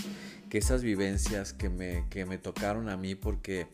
que 0.50 0.58
esas 0.58 0.82
vivencias 0.82 1.53
que 1.53 1.70
me, 1.70 2.05
que 2.10 2.25
me 2.25 2.38
tocaron 2.38 2.89
a 2.89 2.98
mí, 2.98 3.15
porque 3.15 3.67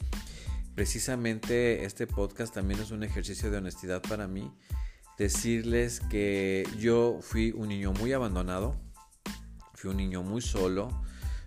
precisamente 0.75 1.85
este 1.85 2.07
podcast 2.07 2.53
también 2.53 2.79
es 2.81 2.91
un 2.91 3.03
ejercicio 3.03 3.49
de 3.49 3.57
honestidad 3.57 4.01
para 4.01 4.27
mí, 4.27 4.51
decirles 5.17 6.01
que 6.09 6.67
yo 6.77 7.19
fui 7.21 7.51
un 7.55 7.69
niño 7.69 7.93
muy 7.93 8.11
abandonado, 8.13 8.75
fui 9.73 9.89
un 9.89 9.97
niño 9.97 10.23
muy 10.23 10.41
solo, 10.41 10.89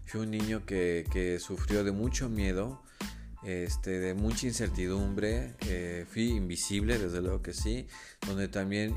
Fui 0.04 0.20
un 0.20 0.30
niño 0.30 0.64
que, 0.66 1.38
sufrió 1.40 1.82
de 1.82 1.92
mucho 1.92 2.28
miedo, 2.28 2.82
este, 3.44 3.98
de 4.00 4.14
mucha 4.14 4.46
incertidumbre, 4.46 5.54
eh, 5.66 6.06
fui 6.10 6.30
invisible, 6.30 6.98
desde 6.98 7.20
luego 7.20 7.42
que 7.42 7.52
sí, 7.52 7.86
donde 8.26 8.48
también 8.48 8.96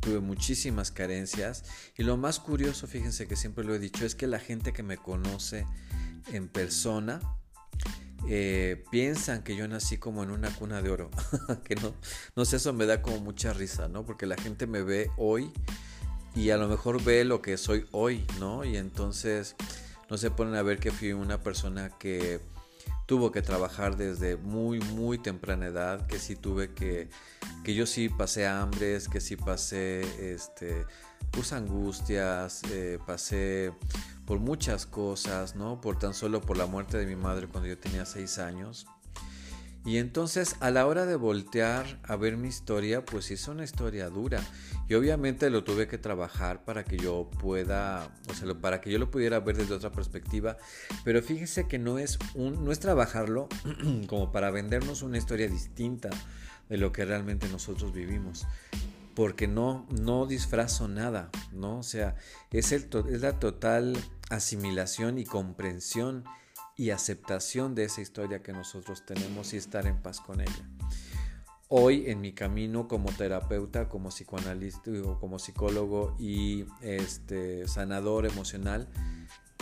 tuve 0.00 0.20
muchísimas 0.20 0.90
carencias. 0.90 1.64
Y 1.96 2.02
lo 2.02 2.16
más 2.16 2.40
curioso, 2.40 2.86
fíjense 2.86 3.26
que 3.28 3.36
siempre 3.36 3.64
lo 3.64 3.74
he 3.74 3.78
dicho, 3.78 4.04
es 4.04 4.14
que 4.14 4.26
la 4.26 4.38
gente 4.38 4.72
que 4.72 4.82
me 4.82 4.96
conoce 4.96 5.66
en 6.32 6.48
persona, 6.48 7.20
eh, 8.26 8.82
piensan 8.90 9.42
que 9.42 9.54
yo 9.54 9.68
nací 9.68 9.98
como 9.98 10.22
en 10.22 10.30
una 10.30 10.50
cuna 10.54 10.80
de 10.80 10.90
oro, 10.90 11.10
que 11.64 11.74
no, 11.74 11.94
no 12.34 12.44
sé, 12.46 12.56
eso 12.56 12.72
me 12.72 12.86
da 12.86 13.02
como 13.02 13.18
mucha 13.18 13.52
risa, 13.52 13.88
¿no? 13.88 14.06
Porque 14.06 14.24
la 14.24 14.36
gente 14.36 14.66
me 14.66 14.82
ve 14.82 15.10
hoy 15.18 15.52
y 16.34 16.50
a 16.50 16.56
lo 16.56 16.66
mejor 16.66 17.02
ve 17.04 17.24
lo 17.24 17.42
que 17.42 17.56
soy 17.58 17.86
hoy, 17.92 18.24
¿no? 18.40 18.64
Y 18.64 18.76
entonces 18.76 19.56
no 20.08 20.16
se 20.16 20.30
ponen 20.30 20.54
a 20.54 20.62
ver 20.62 20.78
que 20.78 20.90
fui 20.90 21.12
una 21.12 21.42
persona 21.42 21.90
que 21.98 22.40
tuvo 23.06 23.30
que 23.32 23.42
trabajar 23.42 23.96
desde 23.96 24.36
muy, 24.36 24.80
muy 24.80 25.18
temprana 25.18 25.66
edad, 25.66 26.06
que 26.06 26.18
sí 26.18 26.36
tuve 26.36 26.72
que, 26.74 27.08
que 27.62 27.74
yo 27.74 27.86
sí 27.86 28.08
pasé 28.08 28.46
hambres, 28.46 29.08
que 29.08 29.20
sí 29.20 29.36
pasé, 29.36 30.32
este, 30.32 30.86
pues 31.30 31.52
angustias, 31.52 32.62
eh, 32.70 32.98
pasé 33.06 33.72
por 34.24 34.38
muchas 34.38 34.86
cosas, 34.86 35.54
¿no? 35.54 35.80
Por 35.80 35.98
tan 35.98 36.14
solo 36.14 36.40
por 36.40 36.56
la 36.56 36.66
muerte 36.66 36.96
de 36.96 37.06
mi 37.06 37.16
madre 37.16 37.46
cuando 37.46 37.68
yo 37.68 37.78
tenía 37.78 38.06
seis 38.06 38.38
años. 38.38 38.86
Y 39.84 39.98
entonces 39.98 40.56
a 40.60 40.70
la 40.70 40.86
hora 40.86 41.04
de 41.04 41.16
voltear 41.16 42.00
a 42.04 42.16
ver 42.16 42.38
mi 42.38 42.48
historia, 42.48 43.04
pues 43.04 43.30
es 43.30 43.46
una 43.48 43.64
historia 43.64 44.08
dura. 44.08 44.42
Y 44.88 44.94
obviamente 44.94 45.50
lo 45.50 45.62
tuve 45.62 45.86
que 45.86 45.98
trabajar 45.98 46.64
para 46.64 46.84
que 46.84 46.96
yo 46.96 47.28
pueda, 47.38 48.08
o 48.30 48.34
sea, 48.34 48.54
para 48.54 48.80
que 48.80 48.90
yo 48.90 48.98
lo 48.98 49.10
pudiera 49.10 49.40
ver 49.40 49.58
desde 49.58 49.74
otra 49.74 49.92
perspectiva. 49.92 50.56
Pero 51.04 51.22
fíjense 51.22 51.68
que 51.68 51.78
no 51.78 51.98
es, 51.98 52.18
un, 52.34 52.64
no 52.64 52.72
es 52.72 52.80
trabajarlo 52.80 53.48
como 54.06 54.32
para 54.32 54.50
vendernos 54.50 55.02
una 55.02 55.18
historia 55.18 55.48
distinta 55.48 56.08
de 56.70 56.78
lo 56.78 56.90
que 56.90 57.04
realmente 57.04 57.46
nosotros 57.48 57.92
vivimos. 57.92 58.46
Porque 59.14 59.46
no, 59.46 59.86
no 59.90 60.24
disfrazo 60.26 60.88
nada, 60.88 61.30
¿no? 61.52 61.78
O 61.78 61.82
sea, 61.82 62.16
es, 62.50 62.72
el, 62.72 62.88
es 63.10 63.20
la 63.20 63.38
total 63.38 63.96
asimilación 64.30 65.18
y 65.18 65.24
comprensión 65.24 66.24
y 66.76 66.90
aceptación 66.90 67.74
de 67.74 67.84
esa 67.84 68.00
historia 68.00 68.42
que 68.42 68.52
nosotros 68.52 69.04
tenemos 69.06 69.54
y 69.54 69.56
estar 69.56 69.86
en 69.86 70.00
paz 70.02 70.20
con 70.20 70.40
ella. 70.40 70.68
Hoy 71.68 72.04
en 72.10 72.20
mi 72.20 72.32
camino 72.32 72.88
como 72.88 73.10
terapeuta, 73.10 73.88
como 73.88 74.10
psicoanalista, 74.10 74.90
como 75.20 75.38
psicólogo 75.38 76.14
y 76.18 76.66
este, 76.82 77.66
sanador 77.68 78.26
emocional, 78.26 78.88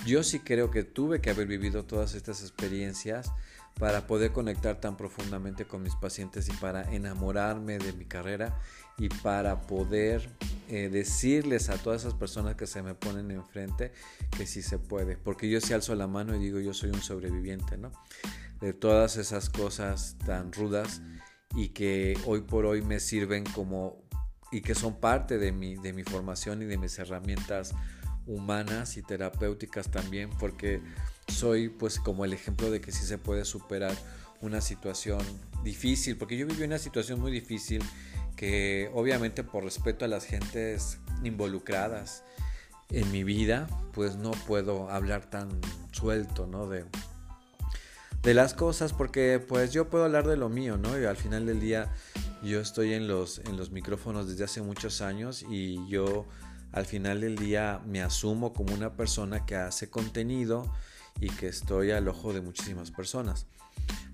yo 0.05 0.25
sí 0.25 0.41
creo 0.41 0.71
que 0.71 0.83
tuve 0.83 1.21
que 1.21 1.31
haber 1.31 1.47
vivido 1.47 1.85
todas 1.85 2.15
estas 2.15 2.43
experiencias 2.43 3.31
para 3.79 4.07
poder 4.07 4.33
conectar 4.33 4.81
tan 4.81 4.97
profundamente 4.97 5.67
con 5.67 5.83
mis 5.83 5.95
pacientes 5.97 6.49
y 6.49 6.53
para 6.53 6.93
enamorarme 6.93 7.79
de 7.79 7.93
mi 7.93 8.05
carrera 8.05 8.59
y 8.99 9.09
para 9.09 9.63
poder 9.63 10.29
eh, 10.69 10.89
decirles 10.89 11.69
a 11.69 11.79
todas 11.79 12.03
esas 12.03 12.15
personas 12.15 12.55
que 12.57 12.67
se 12.67 12.83
me 12.83 12.95
ponen 12.95 13.31
enfrente 13.31 13.93
que 14.37 14.47
sí 14.47 14.63
se 14.63 14.79
puede. 14.79 15.17
Porque 15.17 15.49
yo 15.49 15.61
sí 15.61 15.73
alzo 15.73 15.95
la 15.95 16.07
mano 16.07 16.37
y 16.37 16.39
digo 16.39 16.61
yo 16.61 16.75
soy 16.75 16.91
un 16.91 17.03
sobreviviente, 17.03 17.77
¿no? 17.77 17.91
De 18.61 18.73
todas 18.73 19.17
esas 19.17 19.51
cosas 19.51 20.17
tan 20.25 20.53
rudas 20.53 21.03
y 21.55 21.71
que 21.71 22.17
hoy 22.27 22.43
por 22.43 22.65
hoy 22.65 22.83
me 22.83 23.01
sirven 23.01 23.45
como 23.45 24.03
y 24.53 24.61
que 24.61 24.75
son 24.75 25.01
parte 25.01 25.39
de 25.39 25.51
mi, 25.51 25.77
de 25.77 25.93
mi 25.93 26.05
formación 26.05 26.63
y 26.63 26.67
de 26.67 26.79
mis 26.79 26.99
herramientas 26.99 27.75
humanas 28.27 28.97
y 28.97 29.03
terapéuticas 29.03 29.91
también 29.91 30.31
porque 30.39 30.81
soy 31.33 31.69
pues 31.69 31.99
como 31.99 32.25
el 32.25 32.33
ejemplo 32.33 32.71
de 32.71 32.81
que 32.81 32.93
sí 32.93 33.05
se 33.05 33.19
puede 33.19 33.45
superar 33.45 33.95
una 34.41 34.61
situación 34.61 35.21
difícil, 35.65 36.17
porque 36.17 36.37
yo 36.37 36.47
viví 36.47 36.63
una 36.65 36.79
situación 36.79 37.21
muy 37.21 37.33
difícil 37.33 37.83
que 38.37 38.91
obviamente 38.95 39.45
por 39.45 39.65
respeto 39.65 40.05
a 40.05 40.09
las 40.09 40.25
gentes 40.25 40.99
involucradas 41.23 42.25
en 42.91 43.11
mi 43.11 43.25
vida, 43.25 43.69
pues 43.93 44.17
no 44.17 44.33
puedo 44.33 44.91
hablar 44.91 45.31
tan 45.31 45.49
suelto, 45.93 46.47
¿no? 46.47 46.69
De, 46.69 46.85
de 48.23 48.35
las 48.35 48.55
cosas, 48.55 48.93
porque 48.93 49.41
pues 49.47 49.73
yo 49.73 49.89
puedo 49.89 50.05
hablar 50.05 50.27
de 50.27 50.37
lo 50.37 50.49
mío, 50.49 50.77
¿no? 50.77 51.01
Y 51.01 51.05
al 51.05 51.17
final 51.17 51.47
del 51.47 51.61
día 51.61 51.93
yo 52.43 52.61
estoy 52.61 52.93
en 52.95 53.07
los, 53.07 53.39
en 53.39 53.57
los 53.57 53.71
micrófonos 53.71 54.29
desde 54.29 54.45
hace 54.45 54.63
muchos 54.63 55.01
años 55.01 55.45
y 55.49 55.87
yo 55.89 56.27
al 56.73 56.87
final 56.87 57.21
del 57.21 57.37
día 57.37 57.81
me 57.87 58.03
asumo 58.03 58.53
como 58.53 58.75
una 58.75 58.97
persona 58.97 59.47
que 59.47 59.57
hace 59.57 59.91
contenido 59.91 60.73
y 61.21 61.31
que 61.31 61.49
estoy 61.49 61.91
al 61.91 62.09
ojo 62.09 62.33
de 62.33 62.41
muchísimas 62.41 62.91
personas. 62.91 63.47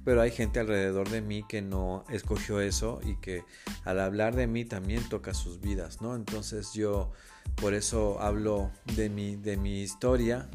Pero 0.05 0.23
hay 0.23 0.31
gente 0.31 0.61
alrededor 0.61 1.11
de 1.11 1.21
mí 1.21 1.45
que 1.49 1.61
no 1.61 2.05
escogió 2.09 2.61
eso 2.61 3.01
y 3.05 3.17
que 3.17 3.45
al 3.85 4.01
hablar 4.01 4.37
de 4.37 4.47
mí 4.47 4.65
también 4.65 5.07
toca 5.09 5.35
sus 5.35 5.61
vidas, 5.61 6.01
¿no? 6.01 6.17
Entonces 6.17 6.73
yo 6.73 7.13
por 7.57 7.75
eso 7.75 8.21
hablo 8.21 8.71
de 8.97 9.11
mi, 9.11 9.37
de 9.37 9.57
mi 9.57 9.83
historia 9.83 10.49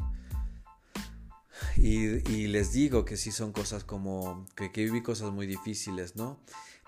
y, 1.76 2.46
les 2.48 2.72
digo 2.72 3.04
que 3.04 3.16
sí 3.16 3.32
son 3.32 3.52
cosas 3.52 3.84
como 3.84 4.46
que, 4.56 4.72
que 4.72 4.84
viví 4.84 5.02
cosas 5.02 5.32
muy 5.32 5.46
difíciles, 5.46 6.16
¿no? 6.16 6.40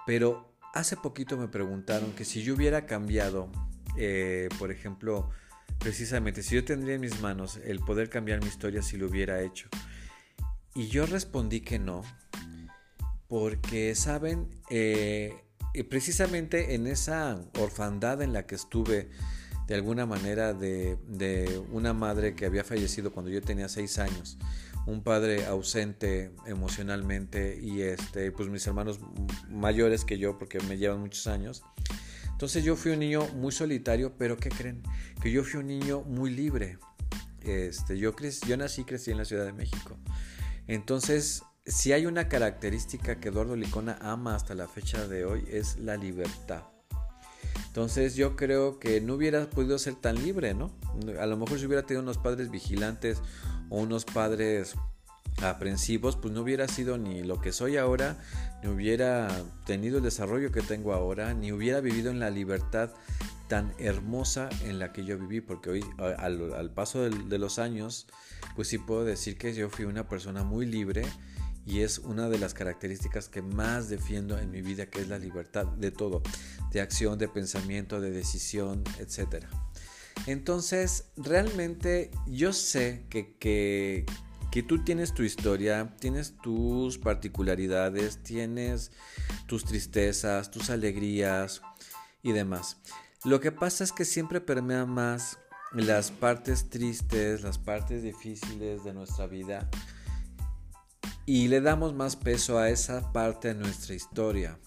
Pero 0.07 0.53
hace 0.75 0.97
poquito 0.97 1.37
me 1.37 1.49
preguntaron 1.49 2.13
que 2.13 2.25
si 2.25 2.43
yo 2.43 2.55
hubiera 2.55 2.87
cambiado, 2.87 3.49
eh, 3.97 4.49
por 4.59 4.71
ejemplo, 4.71 5.31
precisamente, 5.79 6.43
si 6.43 6.55
yo 6.55 6.65
tendría 6.65 6.95
en 6.95 7.01
mis 7.01 7.21
manos 7.21 7.59
el 7.65 7.81
poder 7.81 8.09
cambiar 8.09 8.41
mi 8.41 8.49
historia 8.49 8.83
si 8.83 8.97
lo 8.97 9.07
hubiera 9.07 9.43
hecho. 9.43 9.69
Y 10.75 10.89
yo 10.89 11.07
respondí 11.07 11.61
que 11.61 11.79
no, 11.79 12.03
porque, 13.29 13.95
¿saben? 13.95 14.49
Eh, 14.71 15.35
precisamente 15.89 16.75
en 16.75 16.87
esa 16.87 17.41
orfandad 17.59 18.23
en 18.23 18.33
la 18.33 18.47
que 18.47 18.55
estuve, 18.55 19.09
de 19.67 19.75
alguna 19.75 20.07
manera, 20.07 20.53
de, 20.53 20.97
de, 21.09 21.63
una 21.71 21.93
madre 21.93 22.35
que 22.35 22.47
había 22.47 22.63
fallecido 22.63 23.13
cuando 23.13 23.31
yo 23.31 23.43
tenía 23.43 23.69
seis 23.69 23.99
años, 23.99 24.39
un 24.87 25.03
padre 25.03 25.47
ausente 25.47 26.31
emocionalmente 26.47 27.59
y 27.61 27.83
este, 27.83 28.31
pues 28.31 28.49
mis 28.49 28.67
hermanos 28.67 29.01
mayores 29.51 30.05
que 30.05 30.19
yo, 30.19 30.39
porque 30.39 30.61
me 30.61 30.79
llevan 30.79 31.01
muchos 31.01 31.27
años. 31.27 31.65
Entonces 32.37 32.65
yo 32.65 32.77
fui 32.77 32.93
un 32.93 32.99
niño 32.99 33.27
muy 33.29 33.51
solitario, 33.51 34.13
pero 34.19 34.37
¿qué 34.37 34.51
creen? 34.51 34.83
Que 35.23 35.33
yo 35.33 35.43
fui 35.43 35.59
un 35.59 35.69
niño 35.69 36.03
muy 36.03 36.29
libre. 36.29 36.79
Este, 37.41 37.97
yo, 37.97 38.15
yo 38.47 38.57
nací 38.59 38.83
y 38.83 38.85
crecí 38.85 39.11
en 39.11 39.17
la 39.17 39.25
Ciudad 39.25 39.47
de 39.47 39.55
México. 39.55 39.97
Entonces, 40.67 41.45
si 41.65 41.95
hay 41.95 42.05
una 42.05 42.29
característica 42.29 43.21
que 43.21 43.31
Eduardo 43.31 43.57
Licona 43.57 43.97
ama 44.03 44.35
hasta 44.35 44.55
la 44.55 44.69
fecha 44.69 45.09
de 45.09 45.25
hoy, 45.25 45.47
es 45.51 45.79
la 45.79 45.97
libertad. 45.97 46.65
Entonces 47.69 48.17
yo 48.17 48.37
creo 48.37 48.79
que 48.81 49.01
no 49.01 49.15
hubiera 49.15 49.49
podido 49.49 49.79
ser 49.79 49.95
tan 49.95 50.23
libre, 50.23 50.53
¿no? 50.53 50.71
A 51.19 51.25
lo 51.25 51.39
mejor 51.39 51.59
si 51.59 51.65
hubiera 51.65 51.87
tenido 51.87 52.03
unos 52.03 52.19
padres 52.19 52.51
vigilantes 52.51 53.23
o 53.71 53.81
unos 53.81 54.05
padres 54.05 54.75
aprensivos, 55.43 56.17
pues 56.17 56.33
no 56.33 56.43
hubiera 56.43 56.69
sido 56.69 56.99
ni 56.99 57.23
lo 57.23 57.41
que 57.41 57.53
soy 57.53 57.77
ahora, 57.77 58.19
ni 58.63 58.71
hubiera 58.71 59.29
tenido 59.67 59.99
el 59.99 60.05
desarrollo 60.05 60.53
que 60.53 60.63
tengo 60.63 60.93
ahora, 60.93 61.35
ni 61.35 61.53
hubiera 61.53 61.81
vivido 61.81 62.11
en 62.11 62.21
la 62.21 62.31
libertad 62.31 62.91
tan 63.49 63.73
hermosa 63.79 64.49
en 64.65 64.79
la 64.79 64.93
que 64.93 65.05
yo 65.05 65.19
viví, 65.19 65.41
porque 65.41 65.71
hoy 65.71 65.85
al, 66.19 66.71
paso 66.75 67.09
de 67.09 67.39
los 67.39 67.59
años, 67.59 68.07
pues 68.55 68.69
sí 68.69 68.79
puedo 68.79 69.05
decir 69.05 69.39
que 69.39 69.55
yo 69.55 69.69
fui 69.69 69.85
una 69.85 70.09
persona 70.09 70.43
muy 70.43 70.67
libre 70.67 71.05
y 71.67 71.81
es 71.81 71.99
una 71.99 72.29
de 72.29 72.39
las 72.39 72.55
características 72.55 73.29
que 73.29 73.43
más 73.43 73.89
defiendo 73.89 74.39
en 74.39 74.51
mi 74.51 74.63
vida, 74.63 74.87
que 74.87 75.01
es 75.01 75.09
la 75.09 75.19
libertad 75.19 75.67
de 75.67 75.91
todo, 75.91 76.23
de 76.73 76.81
acción, 76.81 77.19
de 77.19 77.29
pensamiento, 77.29 78.01
de 78.01 78.13
decisión, 78.13 78.85
etc. 79.01 79.45
Entonces, 80.27 81.11
realmente 81.17 82.13
yo 82.27 82.53
sé 82.53 83.05
que, 83.11 83.35
que, 83.37 84.07
tú 84.63 84.85
tienes 84.85 85.15
tu 85.15 85.23
historia, 85.23 85.95
tienes 86.01 86.35
tus 86.43 86.99
particularidades, 86.99 88.23
tienes 88.23 88.93
tus 89.47 89.65
tristezas, 89.65 90.51
tus 90.51 90.71
alegrías 90.71 91.63
y 92.23 92.33
demás. 92.33 92.79
Lo 93.25 93.41
que 93.41 93.53
pasa 93.53 93.85
es 93.85 93.93
que 93.93 94.05
siempre 94.05 94.41
permea 94.41 94.87
más 94.87 95.39
las 95.73 96.11
partes 96.11 96.71
tristes, 96.71 97.43
las 97.43 97.59
partes 97.59 98.03
difíciles 98.03 98.85
de 98.85 98.95
nuestra 98.95 99.27
vida 99.27 99.69
y 101.27 101.49
le 101.49 101.61
damos 101.61 101.93
más 101.93 102.15
peso 102.17 102.59
a 102.59 102.71
esa 102.71 103.13
parte 103.13 103.49
de 103.49 103.55
nuestra 103.55 103.95
historia. 103.95 104.59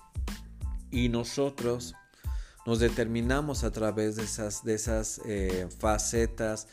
Y 0.91 1.09
nosotros 1.09 1.95
nos 2.65 2.79
determinamos 2.79 3.63
a 3.63 3.71
través 3.71 4.17
de 4.17 4.23
esas, 4.23 4.63
de 4.63 4.73
esas 4.75 5.21
eh, 5.25 5.67
facetas, 5.79 6.67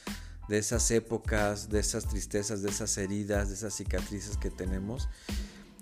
de 0.49 0.59
esas 0.59 0.91
épocas, 0.91 1.69
de 1.69 1.81
esas 1.81 2.07
tristezas, 2.07 2.63
de 2.63 2.71
esas 2.71 2.97
heridas, 2.99 3.49
de 3.49 3.55
esas 3.55 3.75
cicatrices 3.75 4.37
que 4.37 4.51
tenemos. 4.51 5.09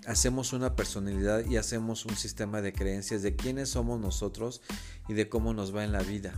Hacemos 0.07 0.53
una 0.53 0.75
personalidad 0.75 1.45
y 1.45 1.57
hacemos 1.57 2.05
un 2.05 2.15
sistema 2.15 2.61
de 2.61 2.73
creencias 2.73 3.21
de 3.21 3.35
quiénes 3.35 3.69
somos 3.69 3.99
nosotros 3.99 4.61
y 5.07 5.13
de 5.13 5.29
cómo 5.29 5.53
nos 5.53 5.75
va 5.75 5.83
en 5.83 5.91
la 5.91 6.01
vida. 6.01 6.33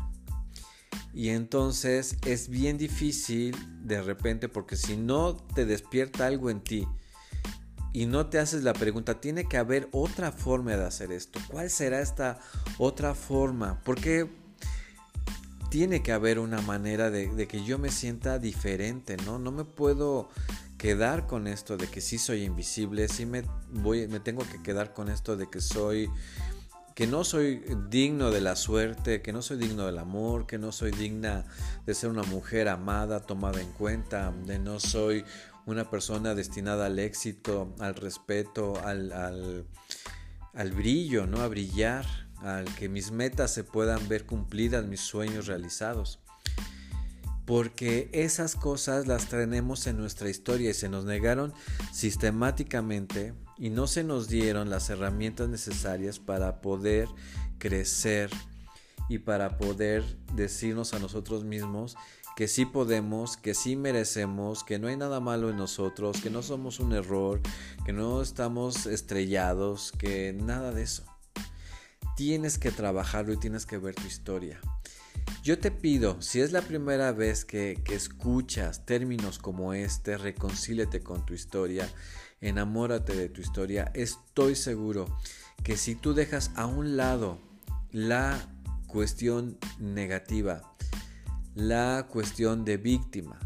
Y 1.13 1.29
entonces 1.29 2.15
es 2.25 2.49
bien 2.49 2.77
difícil 2.77 3.55
de 3.81 4.01
repente 4.01 4.49
porque 4.49 4.77
si 4.77 4.97
no 4.97 5.35
te 5.35 5.65
despierta 5.65 6.27
algo 6.27 6.49
en 6.49 6.61
ti, 6.61 6.87
y 7.97 8.05
no 8.05 8.27
te 8.27 8.37
haces 8.37 8.63
la 8.63 8.73
pregunta, 8.73 9.19
tiene 9.19 9.47
que 9.47 9.57
haber 9.57 9.89
otra 9.91 10.31
forma 10.31 10.75
de 10.75 10.85
hacer 10.85 11.11
esto. 11.11 11.39
¿Cuál 11.47 11.71
será 11.71 11.99
esta 11.99 12.37
otra 12.77 13.15
forma? 13.15 13.81
Porque 13.83 14.29
tiene 15.69 16.01
que 16.01 16.11
haber 16.11 16.39
una 16.39 16.61
manera 16.61 17.09
de, 17.09 17.47
que 17.47 17.63
yo 17.63 17.77
me 17.77 17.89
sienta 17.89 18.39
diferente, 18.39 19.17
¿no? 19.25 19.39
No 19.39 19.51
me 19.51 19.65
puedo 19.65 20.29
quedar 20.77 21.27
con 21.27 21.47
esto 21.47 21.77
de 21.77 21.87
que 21.87 22.01
sí 22.01 22.17
soy 22.17 22.43
invisible, 22.43 23.07
sí 23.07 23.25
me, 23.25 23.43
voy, 23.71 24.07
me 24.07 24.19
tengo 24.19 24.43
que 24.47 24.61
quedar 24.61 24.93
con 24.93 25.09
esto 25.09 25.35
de 25.35 25.49
que 25.49 25.61
soy 25.61 26.09
que 26.97 27.05
no 27.05 27.23
soy 27.23 27.61
digno 27.91 28.31
de 28.31 28.41
la 28.41 28.55
suerte, 28.55 29.21
que 29.21 29.31
no 29.31 29.43
soy 29.43 29.57
digno 29.57 29.85
del 29.85 29.99
amor, 29.99 30.47
que 30.47 30.57
no 30.57 30.71
soy 30.71 30.89
digna 30.89 31.45
de 31.85 31.93
ser 31.93 32.09
una 32.09 32.23
mujer 32.23 32.67
amada, 32.67 33.19
tomada 33.19 33.61
en 33.61 33.71
cuenta, 33.73 34.33
de 34.47 34.57
no 34.57 34.79
soy 34.79 35.23
una 35.67 35.91
persona 35.91 36.33
destinada 36.33 36.87
al 36.87 36.97
éxito, 36.97 37.75
al 37.77 37.93
respeto, 37.93 38.81
al, 38.83 39.11
al, 39.11 40.71
brillo, 40.71 41.27
¿no? 41.27 41.41
A 41.41 41.47
brillar, 41.47 42.05
al 42.41 42.65
que 42.75 42.89
mis 42.89 43.11
metas 43.11 43.53
se 43.53 43.63
puedan 43.63 44.07
ver 44.07 44.25
cumplidas, 44.25 44.85
mis 44.85 45.01
sueños 45.01 45.47
realizados. 45.47 46.19
Porque 47.45 48.09
esas 48.11 48.55
cosas 48.55 49.07
las 49.07 49.27
tenemos 49.29 49.87
en 49.87 49.97
nuestra 49.97 50.29
historia 50.29 50.71
y 50.71 50.73
se 50.73 50.89
nos 50.89 51.05
negaron 51.05 51.53
sistemáticamente 51.93 53.33
y 53.57 53.69
no 53.69 53.87
se 53.87 54.03
nos 54.03 54.27
dieron 54.27 54.69
las 54.69 54.89
herramientas 54.89 55.47
necesarias 55.47 56.19
para 56.19 56.61
poder 56.61 57.07
crecer 57.57 58.29
y 59.09 59.19
para 59.19 59.57
poder 59.57 60.03
decirnos 60.33 60.93
a 60.93 60.99
nosotros 60.99 61.45
mismos 61.45 61.95
que 62.37 62.47
sí 62.47 62.65
podemos, 62.65 63.35
que 63.35 63.55
sí 63.55 63.75
merecemos, 63.75 64.63
que 64.63 64.77
no 64.77 64.89
hay 64.89 64.95
nada 64.95 65.19
malo 65.19 65.49
en 65.49 65.57
nosotros, 65.57 66.21
que 66.21 66.29
no 66.29 66.43
somos 66.43 66.79
un 66.79 66.93
error, 66.93 67.41
que 67.83 67.93
no 67.93 68.21
estamos 68.21 68.85
estrellados, 68.85 69.91
que 69.91 70.33
nada 70.33 70.71
de 70.71 70.83
eso. 70.83 71.03
Tienes 72.17 72.57
que 72.57 72.71
trabajarlo 72.71 73.31
y 73.31 73.37
tienes 73.37 73.67
que 73.67 73.77
ver 73.77 73.93
tu 73.93 74.07
historia. 74.07 74.59
Yo 75.43 75.59
te 75.59 75.69
pido, 75.69 76.19
si 76.19 76.41
es 76.41 76.51
la 76.51 76.63
primera 76.63 77.11
vez 77.11 77.45
que, 77.45 77.79
escuchas 77.91 78.87
términos 78.87 79.37
como 79.37 79.73
este, 79.73 80.17
reconcíliate 80.17 81.01
con 81.01 81.27
tu 81.27 81.35
historia, 81.35 81.87
enamórate 82.41 83.15
de 83.15 83.29
tu 83.29 83.41
historia. 83.41 83.91
Estoy 83.93 84.55
seguro 84.55 85.05
que 85.63 85.77
si 85.77 85.93
tú 85.93 86.15
dejas 86.15 86.49
a 86.55 86.65
un 86.65 86.97
lado 86.97 87.39
la 87.91 88.49
cuestión 88.87 89.59
negativa, 89.77 90.75
la 91.53 92.07
cuestión 92.09 92.65
de 92.65 92.77
víctima, 92.77 93.39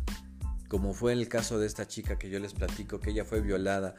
como 0.70 0.94
fue 0.94 1.12
el 1.12 1.28
caso 1.28 1.60
de 1.60 1.68
esta 1.68 1.90
chica 1.90 2.18
que 2.18 2.30
yo 2.30 2.40
les 2.40 2.54
platico, 2.54 3.02
que 3.02 3.10
ella 3.10 3.26
fue 3.26 3.42
violada 3.42 3.96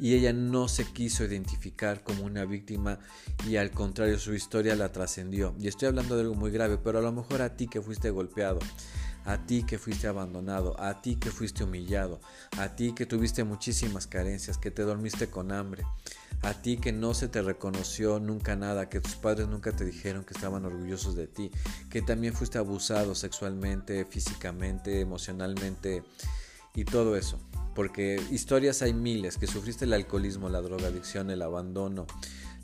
y 0.00 0.14
ella 0.14 0.32
no 0.32 0.66
se 0.66 0.84
quiso 0.84 1.24
identificar 1.24 2.02
como 2.02 2.24
una 2.24 2.46
víctima 2.46 2.98
y 3.46 3.56
al 3.56 3.70
contrario 3.70 4.18
su 4.18 4.34
historia 4.34 4.74
la 4.74 4.92
trascendió. 4.92 5.54
Y 5.60 5.68
estoy 5.68 5.88
hablando 5.88 6.16
de 6.16 6.22
algo 6.22 6.34
muy 6.34 6.50
grave, 6.50 6.78
pero 6.78 6.98
a 6.98 7.02
lo 7.02 7.12
mejor 7.12 7.42
a 7.42 7.54
ti 7.56 7.68
que 7.68 7.82
fuiste 7.82 8.08
golpeado, 8.08 8.60
a 9.26 9.44
ti 9.44 9.62
que 9.62 9.78
fuiste 9.78 10.08
abandonado, 10.08 10.80
a 10.80 11.02
ti 11.02 11.16
que 11.16 11.30
fuiste 11.30 11.64
humillado, 11.64 12.20
a 12.56 12.74
ti 12.76 12.94
que 12.94 13.04
tuviste 13.04 13.44
muchísimas 13.44 14.06
carencias, 14.06 14.56
que 14.56 14.70
te 14.70 14.82
dormiste 14.82 15.28
con 15.28 15.52
hambre, 15.52 15.84
a 16.40 16.54
ti 16.54 16.78
que 16.78 16.92
no 16.92 17.12
se 17.12 17.28
te 17.28 17.42
reconoció 17.42 18.18
nunca 18.20 18.56
nada, 18.56 18.88
que 18.88 19.00
tus 19.00 19.16
padres 19.16 19.48
nunca 19.48 19.72
te 19.72 19.84
dijeron 19.84 20.24
que 20.24 20.32
estaban 20.32 20.64
orgullosos 20.64 21.14
de 21.14 21.26
ti, 21.26 21.50
que 21.90 22.00
también 22.00 22.32
fuiste 22.32 22.56
abusado 22.56 23.14
sexualmente, 23.14 24.06
físicamente, 24.06 25.00
emocionalmente 25.00 26.02
y 26.74 26.84
todo 26.84 27.16
eso. 27.16 27.38
Porque 27.74 28.20
historias 28.30 28.82
hay 28.82 28.94
miles, 28.94 29.38
que 29.38 29.46
sufriste 29.46 29.84
el 29.84 29.92
alcoholismo, 29.92 30.48
la 30.48 30.60
drogadicción, 30.60 31.30
el 31.30 31.42
abandono, 31.42 32.06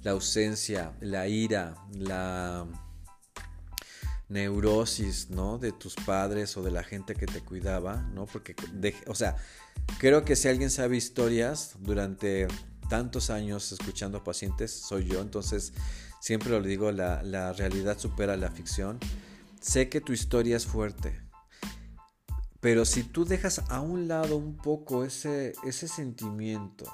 la 0.02 0.12
ausencia, 0.12 0.92
la 1.00 1.28
ira, 1.28 1.74
la 1.92 2.66
neurosis, 4.28 5.30
¿no? 5.30 5.58
De 5.58 5.72
tus 5.72 5.94
padres 5.94 6.56
o 6.56 6.62
de 6.62 6.70
la 6.70 6.82
gente 6.82 7.14
que 7.14 7.26
te 7.26 7.40
cuidaba, 7.40 8.02
¿no? 8.14 8.26
Porque, 8.26 8.54
o 9.06 9.14
sea, 9.14 9.36
creo 9.98 10.24
que 10.24 10.36
si 10.36 10.48
alguien 10.48 10.70
sabe 10.70 10.96
historias 10.96 11.76
durante 11.80 12.48
tantos 12.88 13.30
años 13.30 13.72
escuchando 13.72 14.22
pacientes, 14.24 14.72
soy 14.72 15.06
yo, 15.06 15.20
entonces 15.20 15.72
siempre 16.20 16.50
lo 16.50 16.60
digo, 16.62 16.90
la, 16.92 17.22
la 17.22 17.52
realidad 17.52 17.98
supera 17.98 18.36
la 18.36 18.50
ficción. 18.50 18.98
Sé 19.60 19.88
que 19.88 20.00
tu 20.00 20.12
historia 20.12 20.56
es 20.56 20.66
fuerte, 20.66 21.20
pero 22.66 22.84
si 22.84 23.04
tú 23.04 23.24
dejas 23.24 23.62
a 23.68 23.80
un 23.80 24.08
lado 24.08 24.36
un 24.36 24.56
poco 24.56 25.04
ese, 25.04 25.52
ese 25.62 25.86
sentimiento 25.86 26.84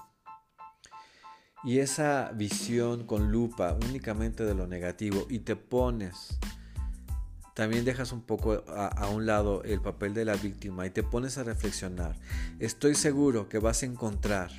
y 1.64 1.78
esa 1.78 2.30
visión 2.34 3.06
con 3.06 3.32
lupa 3.32 3.78
únicamente 3.88 4.44
de 4.44 4.54
lo 4.54 4.66
negativo 4.66 5.26
y 5.30 5.38
te 5.38 5.56
pones 5.56 6.38
también 7.54 7.86
dejas 7.86 8.12
un 8.12 8.20
poco 8.20 8.62
a, 8.68 9.08
un 9.08 9.24
lado 9.24 9.62
el 9.62 9.80
papel 9.80 10.12
de 10.12 10.26
la 10.26 10.34
víctima 10.34 10.84
y 10.84 10.90
te 10.90 11.02
pones 11.02 11.38
a 11.38 11.42
reflexionar, 11.42 12.20
estoy 12.58 12.94
seguro 12.94 13.48
que 13.48 13.58
vas 13.58 13.82
a 13.82 13.86
encontrar 13.86 14.50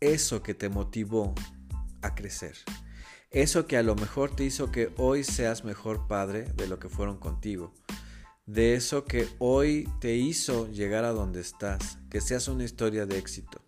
eso 0.00 0.42
que 0.42 0.54
te 0.54 0.68
motivó 0.68 1.32
a 2.00 2.16
crecer. 2.16 2.56
Eso 3.32 3.66
que 3.66 3.78
a 3.78 3.82
lo 3.82 3.94
mejor 3.94 4.36
te 4.36 4.44
hizo 4.44 4.70
que 4.70 4.92
hoy 4.98 5.24
seas 5.24 5.64
mejor 5.64 6.06
padre 6.06 6.44
de 6.54 6.66
lo 6.66 6.78
que 6.78 6.90
fueron 6.90 7.16
contigo. 7.16 7.72
De 8.44 8.74
eso 8.74 9.06
que 9.06 9.26
hoy 9.38 9.88
te 10.00 10.16
hizo 10.16 10.70
llegar 10.70 11.04
a 11.04 11.12
donde 11.12 11.40
estás. 11.40 11.98
Que 12.10 12.20
seas 12.20 12.48
una 12.48 12.64
historia 12.64 13.06
de 13.06 13.16
éxito. 13.16 13.62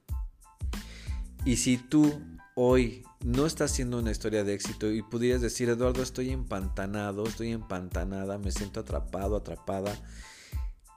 Y 1.47 1.57
si 1.57 1.79
tú 1.79 2.21
hoy 2.55 3.05
no 3.25 3.47
está 3.47 3.67
siendo 3.67 3.99
una 3.99 4.11
historia 4.11 4.45
de 4.45 4.53
éxito 4.53 4.93
y 4.93 5.01
pudieras 5.01 5.41
decir, 5.41 5.71
Eduardo, 5.71 6.03
estoy 6.03 6.31
empantanado, 6.31 7.25
estoy 7.25 7.53
empantanada, 7.53 8.37
me 8.37 8.53
siento 8.53 8.81
atrapado, 8.81 9.37
atrapada 9.37 9.97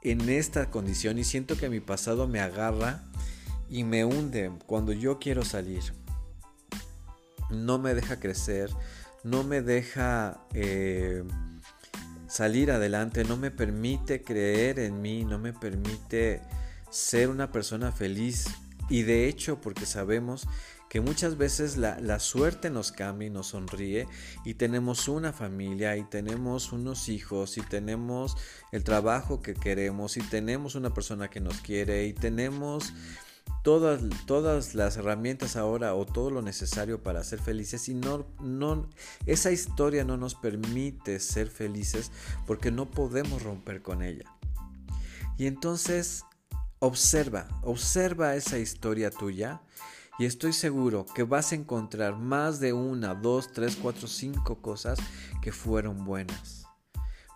en 0.02 0.28
esta 0.30 0.70
condición 0.70 1.18
y 1.20 1.24
siento 1.24 1.56
que 1.56 1.70
mi 1.70 1.80
pasado 1.80 2.28
me 2.28 2.42
agarra 2.42 3.04
y 3.70 3.86
me 3.86 4.04
hunde 4.04 4.52
cuando 4.66 4.92
yo 4.92 5.20
quiero 5.20 5.46
salir. 5.46 5.84
No 7.50 7.80
me 7.80 7.94
deja 7.94 8.20
crecer, 8.20 8.70
no 9.24 9.44
me 9.44 9.62
deja 9.62 10.42
eh, 10.54 11.24
salir 12.28 12.72
adelante, 12.72 13.24
no 13.24 13.38
me 13.38 13.52
permite 13.52 14.22
creer 14.22 14.80
en 14.80 15.02
mí, 15.02 15.24
no 15.24 15.40
me 15.40 15.54
permite 15.54 16.42
ser 16.90 17.30
una 17.30 17.52
persona 17.52 17.92
feliz. 17.92 18.46
Y 18.90 19.04
de 19.04 19.28
hecho, 19.28 19.60
porque 19.60 19.86
sabemos 19.86 20.48
que 20.90 21.02
muchas 21.02 21.38
veces 21.38 21.78
la, 21.78 22.20
suerte 22.20 22.70
nos 22.70 22.92
cambia 22.92 23.28
y 23.28 23.32
nos 23.32 23.48
sonríe 23.48 24.08
y 24.46 24.54
tenemos 24.54 25.08
una 25.08 25.34
familia 25.34 25.98
y 25.98 26.04
tenemos 26.04 26.72
unos 26.72 27.10
hijos 27.10 27.58
y 27.58 27.62
tenemos 27.62 28.38
el 28.72 28.84
trabajo 28.84 29.42
que 29.42 29.54
queremos 29.54 30.16
y 30.18 30.22
tenemos 30.22 30.76
una 30.76 30.94
persona 30.94 31.30
que 31.30 31.42
nos 31.42 31.60
quiere 31.60 32.06
y 32.06 32.14
tenemos 32.14 32.94
todas, 33.68 34.00
todas 34.26 34.76
las 34.76 34.96
herramientas 34.96 35.58
ahora 35.58 35.94
o 35.94 36.06
todo 36.06 36.32
lo 36.32 36.42
necesario 36.42 37.04
para 37.04 37.22
ser 37.26 37.40
felices 37.40 37.90
y 37.90 37.96
no, 37.96 38.26
no, 38.40 38.90
esa 39.26 39.52
historia 39.52 40.06
no 40.06 40.16
nos 40.16 40.36
permite 40.36 41.20
ser 41.20 41.50
felices 41.50 42.10
porque 42.46 42.72
no 42.72 42.90
podemos 42.90 43.44
romper 43.44 43.82
con 43.82 44.04
ella. 44.04 44.24
Y 45.38 45.48
entonces 45.48 46.24
observa, 46.80 47.50
observa 47.62 48.38
esa 48.38 48.58
historia 48.58 49.12
tuya 49.12 49.62
y 50.18 50.24
estoy 50.24 50.54
seguro 50.54 51.06
que 51.14 51.24
vas 51.24 51.52
a 51.52 51.56
encontrar 51.56 52.16
más 52.16 52.62
de 52.62 52.72
una, 52.72 53.16
dos, 53.16 53.52
tres, 53.52 53.76
cuatro, 53.76 54.08
cinco 54.08 54.62
cosas 54.62 54.98
que 55.42 55.52
fueron 55.52 56.06
buenas. 56.06 56.68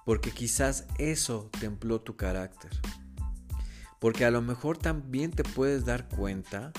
Porque 0.06 0.32
quizás 0.32 0.86
eso 0.98 1.50
templó 1.60 2.00
tu 2.00 2.15
carácter. 2.15 2.72
Porque 4.01 4.25
a 4.25 4.31
lo 4.31 4.41
mejor 4.41 4.79
también 4.79 5.29
te 5.29 5.43
puedes 5.43 5.85
dar 5.85 6.09
cuenta 6.09 6.73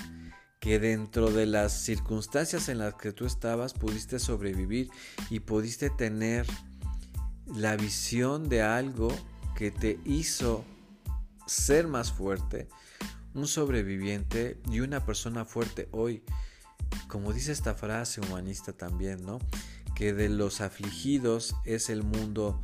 que 0.59 0.81
dentro 0.81 1.31
de 1.31 1.47
las 1.47 1.73
circunstancias 1.73 2.69
en 2.69 2.79
las 2.79 2.95
que 2.95 3.13
tú 3.13 3.27
estabas 3.27 3.75
pudiste 3.75 4.19
sobrevivir 4.19 4.91
y 5.31 5.39
pudiste 5.39 5.89
tener 5.89 6.49
la 7.47 7.77
visión 7.77 8.49
de 8.49 8.63
algo 8.63 9.09
que 9.55 9.71
te 9.71 10.01
hizo 10.05 10.65
ser 11.47 11.87
más 11.87 12.11
fuerte, 12.11 12.69
un 13.35 13.47
sobreviviente 13.47 14.61
y 14.69 14.81
una 14.81 15.07
persona 15.07 15.45
fuerte 15.45 15.89
hoy. 15.93 16.25
Como 17.07 17.33
dice 17.33 17.53
esta 17.53 17.75
frase 17.75 18.21
humanista 18.21 18.73
también, 18.73 19.25
¿no? 19.25 19.39
Que 19.95 20.13
de 20.13 20.29
los 20.29 20.61
afligidos 20.61 21.55
es 21.67 21.89
el 21.89 22.03
mundo 22.03 22.61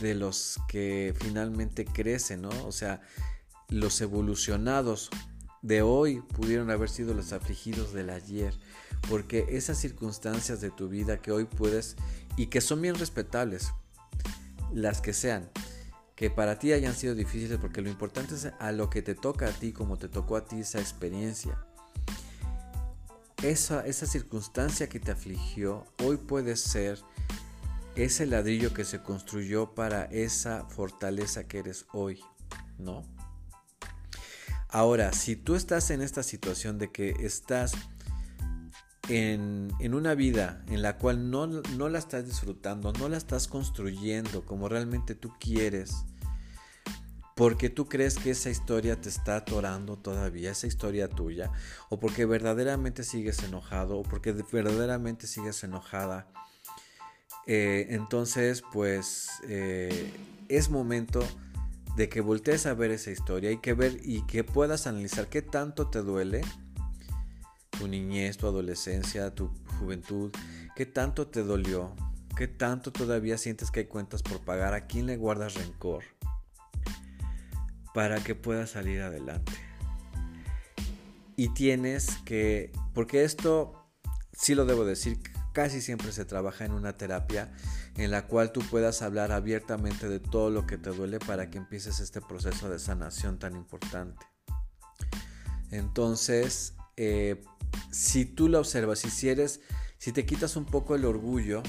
de 0.00 0.14
los 0.14 0.58
que 0.68 1.14
finalmente 1.20 1.84
crecen, 1.84 2.42
¿no? 2.42 2.66
O 2.66 2.72
sea, 2.72 3.02
los 3.68 4.00
evolucionados 4.00 5.10
de 5.62 5.82
hoy 5.82 6.20
pudieron 6.20 6.70
haber 6.70 6.88
sido 6.88 7.14
los 7.14 7.32
afligidos 7.32 7.92
del 7.92 8.10
ayer, 8.10 8.54
porque 9.08 9.46
esas 9.50 9.78
circunstancias 9.78 10.60
de 10.60 10.70
tu 10.70 10.88
vida 10.88 11.20
que 11.20 11.32
hoy 11.32 11.44
puedes 11.44 11.96
y 12.36 12.46
que 12.46 12.60
son 12.60 12.80
bien 12.80 12.94
respetables, 12.94 13.72
las 14.72 15.00
que 15.00 15.12
sean, 15.12 15.50
que 16.14 16.30
para 16.30 16.58
ti 16.58 16.72
hayan 16.72 16.94
sido 16.94 17.14
difíciles, 17.14 17.58
porque 17.58 17.82
lo 17.82 17.90
importante 17.90 18.34
es 18.34 18.48
a 18.58 18.72
lo 18.72 18.90
que 18.90 19.02
te 19.02 19.14
toca 19.14 19.48
a 19.48 19.52
ti, 19.52 19.72
como 19.72 19.98
te 19.98 20.08
tocó 20.08 20.36
a 20.36 20.44
ti 20.44 20.60
esa 20.60 20.80
experiencia. 20.80 21.58
Esa, 23.42 23.86
esa 23.86 24.06
circunstancia 24.06 24.88
que 24.88 24.98
te 24.98 25.12
afligió, 25.12 25.84
hoy 26.02 26.16
puede 26.16 26.56
ser 26.56 26.98
ese 27.94 28.26
ladrillo 28.26 28.74
que 28.74 28.84
se 28.84 29.00
construyó 29.00 29.74
para 29.74 30.04
esa 30.06 30.64
fortaleza 30.68 31.46
que 31.46 31.58
eres 31.58 31.86
hoy, 31.92 32.20
¿no? 32.78 33.17
Ahora, 34.70 35.12
si 35.12 35.34
tú 35.34 35.54
estás 35.54 35.90
en 35.90 36.02
esta 36.02 36.22
situación 36.22 36.78
de 36.78 36.92
que 36.92 37.10
estás 37.20 37.72
en, 39.08 39.94
una 39.94 40.14
vida 40.14 40.62
en 40.68 40.82
la 40.82 40.98
cual 40.98 41.30
no, 41.30 41.46
la 41.46 41.98
estás 41.98 42.26
disfrutando, 42.26 42.92
no 42.92 43.08
la 43.08 43.16
estás 43.16 43.48
construyendo 43.48 44.44
como 44.44 44.68
realmente 44.68 45.14
tú 45.14 45.32
quieres, 45.40 46.04
porque 47.34 47.70
tú 47.70 47.88
crees 47.88 48.18
que 48.18 48.32
esa 48.32 48.50
historia 48.50 49.00
te 49.00 49.08
está 49.08 49.36
atorando 49.36 49.96
todavía, 49.96 50.50
esa 50.50 50.66
historia 50.66 51.08
tuya, 51.08 51.50
o 51.88 51.98
porque 51.98 52.26
verdaderamente 52.26 53.04
sigues 53.04 53.42
enojado, 53.42 53.98
o 53.98 54.02
porque 54.02 54.32
verdaderamente 54.32 55.26
sigues 55.26 55.64
enojada, 55.64 56.28
eh, 57.46 57.86
entonces 57.90 58.62
pues 58.72 59.30
eh, 59.44 60.12
es 60.48 60.68
momento 60.68 61.20
de 61.98 62.08
que 62.08 62.20
voltees 62.20 62.64
a 62.66 62.74
ver 62.74 62.92
esa 62.92 63.10
historia 63.10 63.50
y 63.50 63.58
que 63.58 63.74
ver 63.74 63.98
y 64.04 64.22
que 64.22 64.44
puedas 64.44 64.86
analizar 64.86 65.26
qué 65.26 65.42
tanto 65.42 65.88
te 65.88 66.00
duele 66.00 66.42
tu 67.70 67.88
niñez, 67.88 68.36
tu 68.36 68.46
adolescencia, 68.46 69.34
tu 69.34 69.50
juventud, 69.80 70.30
qué 70.76 70.86
tanto 70.86 71.26
te 71.26 71.42
dolió, 71.42 71.96
qué 72.36 72.46
tanto 72.46 72.92
todavía 72.92 73.36
sientes 73.36 73.72
que 73.72 73.80
hay 73.80 73.86
cuentas 73.86 74.22
por 74.22 74.38
pagar, 74.44 74.74
a 74.74 74.86
quién 74.86 75.06
le 75.06 75.16
guardas 75.16 75.54
rencor, 75.54 76.04
para 77.92 78.22
que 78.22 78.36
puedas 78.36 78.70
salir 78.70 79.02
adelante. 79.02 79.52
Y 81.34 81.48
tienes 81.48 82.18
que, 82.24 82.70
porque 82.94 83.24
esto, 83.24 83.90
sí 84.32 84.54
lo 84.54 84.66
debo 84.66 84.84
decir, 84.84 85.18
casi 85.52 85.80
siempre 85.80 86.12
se 86.12 86.24
trabaja 86.24 86.64
en 86.64 86.72
una 86.72 86.96
terapia 86.96 87.52
en 87.96 88.10
la 88.10 88.26
cual 88.26 88.52
tú 88.52 88.60
puedas 88.60 89.02
hablar 89.02 89.32
abiertamente 89.32 90.08
de 90.08 90.20
todo 90.20 90.50
lo 90.50 90.66
que 90.66 90.78
te 90.78 90.90
duele 90.90 91.18
para 91.18 91.50
que 91.50 91.58
empieces 91.58 92.00
este 92.00 92.20
proceso 92.20 92.68
de 92.68 92.78
sanación 92.78 93.38
tan 93.38 93.56
importante. 93.56 94.26
Entonces, 95.70 96.74
eh, 96.96 97.44
si 97.90 98.24
tú 98.24 98.48
lo 98.48 98.58
observas, 98.60 99.00
si, 99.00 99.10
si 99.10 99.28
eres, 99.28 99.60
si 99.98 100.12
te 100.12 100.26
quitas 100.26 100.56
un 100.56 100.64
poco 100.64 100.94
el 100.94 101.04
orgullo, 101.04 101.62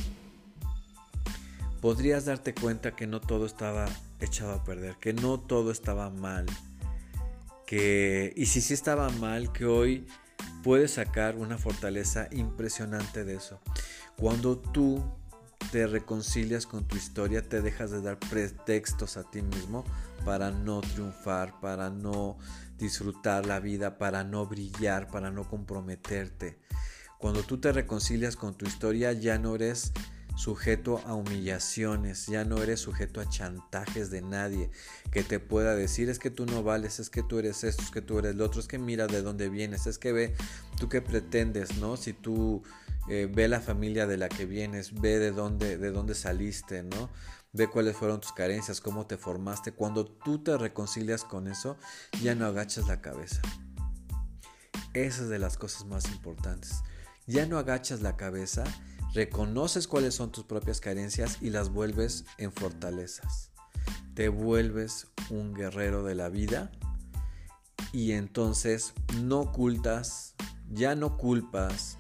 podrías 1.82 2.26
darte 2.26 2.54
cuenta 2.54 2.96
que 2.96 3.08
no 3.08 3.22
todo 3.22 3.46
estaba 3.46 3.88
echado 4.20 4.54
a 4.54 4.63
perder, 4.63 4.96
que 4.98 5.13
no 5.13 5.39
todo 5.39 5.72
estaba 5.72 6.10
mal, 6.10 6.46
que 7.65 8.34
y 8.36 8.48
si 8.48 8.62
sí 8.62 8.74
estaba 8.74 9.10
mal, 9.10 9.52
que 9.52 9.65
hoy 9.65 10.08
puedes 10.63 10.91
sacar 10.91 11.36
una 11.36 11.58
fortaleza 11.58 12.28
impresionante 12.32 13.24
de 13.24 13.36
eso. 13.36 13.60
Cuando 14.17 14.58
tú 14.58 15.04
te 15.72 15.88
reconcilias 15.88 16.65
con 16.65 16.88
tu 16.88 16.95
historia, 16.98 17.48
te 17.48 17.62
dejas 17.62 17.91
de 17.91 18.02
dar 18.02 18.17
pretextos 18.17 19.17
a 19.17 19.24
ti 19.24 19.41
mismo 19.41 19.86
para 20.26 20.52
no 20.52 20.82
triunfar, 20.82 21.60
para 21.60 21.89
no 21.89 22.38
disfrutar 22.78 23.45
la 23.45 23.60
vida, 23.60 23.98
para 23.98 24.24
no 24.24 24.45
brillar, 24.48 25.08
para 25.10 25.32
no 25.32 25.48
comprometerte. 25.48 26.60
Cuando 27.19 27.43
tú 27.43 27.60
te 27.60 27.72
reconcilias 27.72 28.36
con 28.36 28.56
tu 28.56 28.65
historia, 28.65 29.12
ya 29.13 29.38
no 29.38 29.56
eres 29.56 29.91
sujeto 30.39 31.02
a 31.06 31.15
humillaciones, 31.15 32.28
ya 32.28 32.45
no 32.45 32.63
eres 32.63 32.80
sujeto 32.80 33.19
a 33.19 33.28
chantajes 33.28 34.10
de 34.10 34.21
nadie 34.21 34.71
que 35.12 35.21
te 35.21 35.41
pueda 35.41 35.75
decir 35.75 36.10
es 36.10 36.17
que 36.17 36.30
tú 36.30 36.45
no 36.45 36.63
vales, 36.63 37.02
es 37.02 37.10
que 37.10 37.23
tú 37.23 37.39
eres 37.39 37.65
esto, 37.65 37.84
es 37.84 37.91
que 37.91 38.02
tú 38.02 38.19
eres 38.19 38.36
lo 38.36 38.45
otro, 38.45 38.62
es 38.62 38.67
que 38.69 38.78
mira 38.78 39.08
de 39.08 39.21
dónde 39.21 39.49
vienes, 39.49 39.86
es 39.86 39.97
que 39.97 40.13
ve 40.13 40.36
tú 40.80 40.88
qué 40.88 41.02
pretendes, 41.02 41.78
¿no? 41.80 41.97
Si 41.97 42.13
tú 42.13 42.63
eh, 43.10 43.30
ve 43.30 43.49
la 43.49 43.60
familia 43.60 44.08
de 44.08 44.15
la 44.15 44.30
que 44.30 44.45
vienes, 44.45 45.02
ve 45.02 45.19
de 45.19 45.32
dónde, 45.32 45.78
de 45.78 45.91
dónde 45.91 46.15
saliste, 46.15 46.84
¿no? 46.84 47.10
Ve 47.52 47.67
cuáles 47.67 47.97
fueron 47.97 48.21
tus 48.21 48.32
carencias, 48.32 48.80
cómo 48.80 49.08
te 49.08 49.17
formaste. 49.17 49.73
Cuando 49.73 50.06
tú 50.06 50.41
te 50.41 50.58
reconcilias 50.58 51.25
con 51.25 51.49
eso, 51.49 51.75
ya 52.23 52.34
no 52.34 52.45
agachas 52.45 52.88
la 52.88 53.02
cabeza. 53.02 53.41
Esa 54.93 55.23
es 55.23 55.28
de 55.28 55.39
las 55.39 55.58
cosas 55.58 55.86
más 55.86 56.06
importantes. 56.06 56.82
Ya 57.28 57.45
no 57.45 57.58
agachas 57.58 58.02
la 58.02 58.15
cabeza, 58.15 58.63
reconoces 59.13 59.88
cuáles 59.88 60.15
son 60.15 60.32
tus 60.32 60.43
propias 60.43 60.80
carencias 60.80 61.38
y 61.41 61.50
las 61.50 61.69
vuelves 61.69 62.26
en 62.38 62.52
fortalezas. 62.52 63.52
Te 64.13 64.30
vuelves 64.30 65.08
un 65.30 65.54
guerrero 65.54 66.04
de 66.04 66.15
la 66.15 66.30
vida 66.30 66.72
y 67.91 68.12
entonces 68.12 68.93
no 69.24 69.41
ocultas, 69.41 70.36
ya 70.69 70.95
no 70.95 71.17
culpas, 71.17 71.98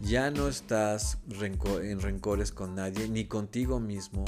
ya 0.00 0.30
no 0.30 0.48
estás 0.48 1.18
en 1.30 2.00
rencores 2.00 2.52
con 2.52 2.74
nadie, 2.74 3.08
ni 3.08 3.26
contigo 3.26 3.80
mismo. 3.80 4.24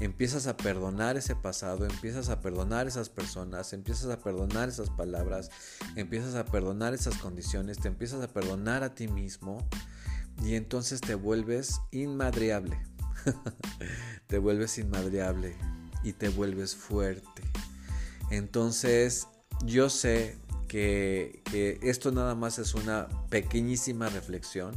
Empiezas 0.00 0.46
a 0.46 0.56
perdonar 0.58 1.16
ese 1.16 1.34
pasado, 1.36 1.86
empiezas 1.86 2.28
a 2.28 2.40
perdonar 2.40 2.86
esas 2.86 3.08
personas, 3.08 3.72
empiezas 3.72 4.10
a 4.10 4.18
perdonar 4.18 4.68
esas 4.68 4.90
palabras, 4.90 5.50
empiezas 5.94 6.34
a 6.34 6.44
perdonar 6.44 6.92
esas 6.92 7.16
condiciones, 7.16 7.78
te 7.78 7.88
empiezas 7.88 8.22
a 8.22 8.28
perdonar 8.28 8.82
a 8.82 8.94
ti 8.94 9.08
mismo 9.08 9.66
y 10.42 10.54
entonces 10.54 11.00
te 11.00 11.14
vuelves 11.14 11.80
inmadreable. 11.90 12.78
te 14.26 14.38
vuelves 14.38 14.78
inmadreable 14.78 15.56
y 16.02 16.12
te 16.12 16.28
vuelves 16.28 16.74
fuerte. 16.74 17.42
Entonces 18.30 19.28
yo 19.64 19.88
sé 19.88 20.36
que, 20.68 21.42
esto 21.82 22.12
nada 22.12 22.34
más 22.34 22.58
es 22.58 22.74
una 22.74 23.08
pequeñísima 23.30 24.08
reflexión, 24.08 24.76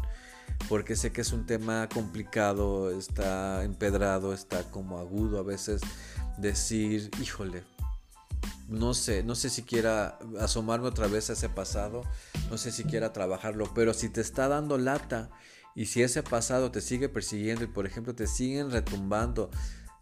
porque 0.67 0.95
sé 0.95 1.11
que 1.11 1.21
es 1.21 1.33
un 1.33 1.45
tema 1.45 1.89
complicado, 1.89 2.91
está 2.91 3.63
empedrado, 3.63 4.33
está 4.33 4.63
como 4.71 4.99
agudo 4.99 5.39
a 5.39 5.43
veces 5.43 5.81
decir, 6.37 7.09
híjole, 7.21 7.63
no 8.69 8.93
sé, 8.93 9.23
no 9.23 9.36
sé 9.36 9.49
si 9.49 9.63
quiera 9.63 10.19
asomarme 10.39 10.88
otra 10.88 11.08
vez 11.08 11.29
a 11.29 11.34
ese 11.34 11.49
pasado, 11.49 12.03
no 12.49 12.58
sé 12.58 12.71
si 12.71 12.84
quiera 12.84 13.12
trabajarlo, 13.13 13.71
pero 13.73 13.93
si 13.93 14.10
te 14.10 14.21
está 14.21 14.47
dando 14.47 14.77
lata 14.77 15.29
y 15.75 15.88
si 15.88 16.03
ese 16.03 16.23
pasado 16.23 16.71
te 16.71 16.82
sigue 16.82 17.10
persiguiendo 17.10 17.63
y 17.63 17.67
por 17.67 17.86
ejemplo 17.86 18.13
te 18.13 18.27
siguen 18.27 18.71
retumbando 18.71 19.49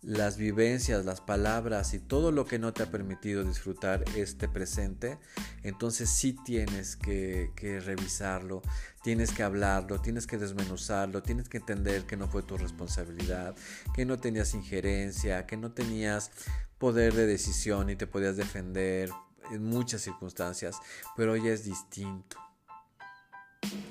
las 0.01 0.38
vivencias, 0.38 1.05
las 1.05 1.21
palabras 1.21 1.93
y 1.93 1.99
todo 1.99 2.31
lo 2.31 2.45
que 2.45 2.60
no 2.60 2.73
te 2.73 2.83
ha 2.83 2.91
permitido 2.91 3.43
disfrutar 3.43 4.03
este 4.15 4.47
presente, 4.47 5.17
entonces 5.63 6.10
sí 6.10 6.36
tienes 6.45 6.95
que, 6.95 7.51
revisarlo, 7.83 8.62
tienes 9.03 9.31
que 9.31 9.43
hablarlo, 9.43 9.99
tienes 9.99 10.27
que 10.27 10.38
desmenuzarlo, 10.38 11.23
tienes 11.23 11.49
que 11.49 11.57
entender 11.57 12.05
que 12.05 12.17
no 12.17 12.27
fue 12.27 12.43
tu 12.43 12.57
responsabilidad, 12.57 13.55
que 13.93 14.05
no 14.05 14.19
tenías 14.19 14.53
injerencia, 14.53 15.45
que 15.45 15.57
no 15.57 15.71
tenías 15.71 16.31
poder 16.77 17.13
de 17.13 17.25
decisión 17.25 17.89
y 17.89 17.95
te 17.95 18.07
podías 18.07 18.38
defender 18.38 19.10
en 19.51 19.63
muchas 19.63 20.01
circunstancias, 20.01 20.77
pero 21.15 21.33
hoy 21.33 21.47
es 21.47 21.63
distinto. 21.63 22.46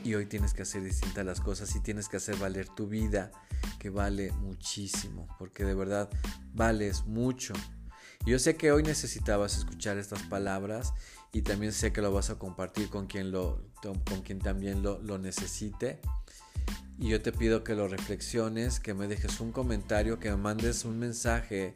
Y 0.04 0.14
hoy 0.14 0.26
tienes 0.26 0.54
que 0.54 0.62
hacer 0.62 0.82
distintas 0.82 1.24
las 1.26 1.40
cosas 1.40 1.74
y 1.74 1.80
tienes 1.80 2.08
que 2.08 2.16
hacer 2.18 2.36
valer 2.36 2.68
tu 2.68 2.86
vida, 2.86 3.30
que 3.78 3.90
vale 3.90 4.30
muchísimo, 4.32 5.26
porque 5.38 5.64
de 5.64 5.74
verdad 5.74 6.08
vales 6.54 7.04
mucho. 7.06 7.54
Yo 8.24 8.38
sé 8.38 8.56
que 8.56 8.72
hoy 8.72 8.82
necesitabas 8.82 9.56
escuchar 9.56 9.98
estas 9.98 10.22
palabras 10.22 10.92
y 11.32 11.42
también 11.42 11.72
sé 11.72 11.92
que 11.92 12.02
lo 12.02 12.12
vas 12.12 12.30
a 12.30 12.38
compartir 12.38 12.88
con 12.88 13.06
quien, 13.06 13.30
lo, 13.30 13.62
con 13.82 14.22
quien 14.22 14.38
también 14.38 14.82
lo, 14.82 15.00
lo 15.02 15.18
necesite. 15.18 16.00
Y 16.98 17.08
yo 17.10 17.20
te 17.20 17.30
pido 17.30 17.62
que 17.62 17.74
lo 17.74 17.88
reflexiones, 17.88 18.80
que 18.80 18.94
me 18.94 19.06
dejes 19.06 19.40
un 19.40 19.52
comentario, 19.52 20.18
que 20.18 20.30
me 20.30 20.36
mandes 20.36 20.84
un 20.84 20.98
mensaje 20.98 21.74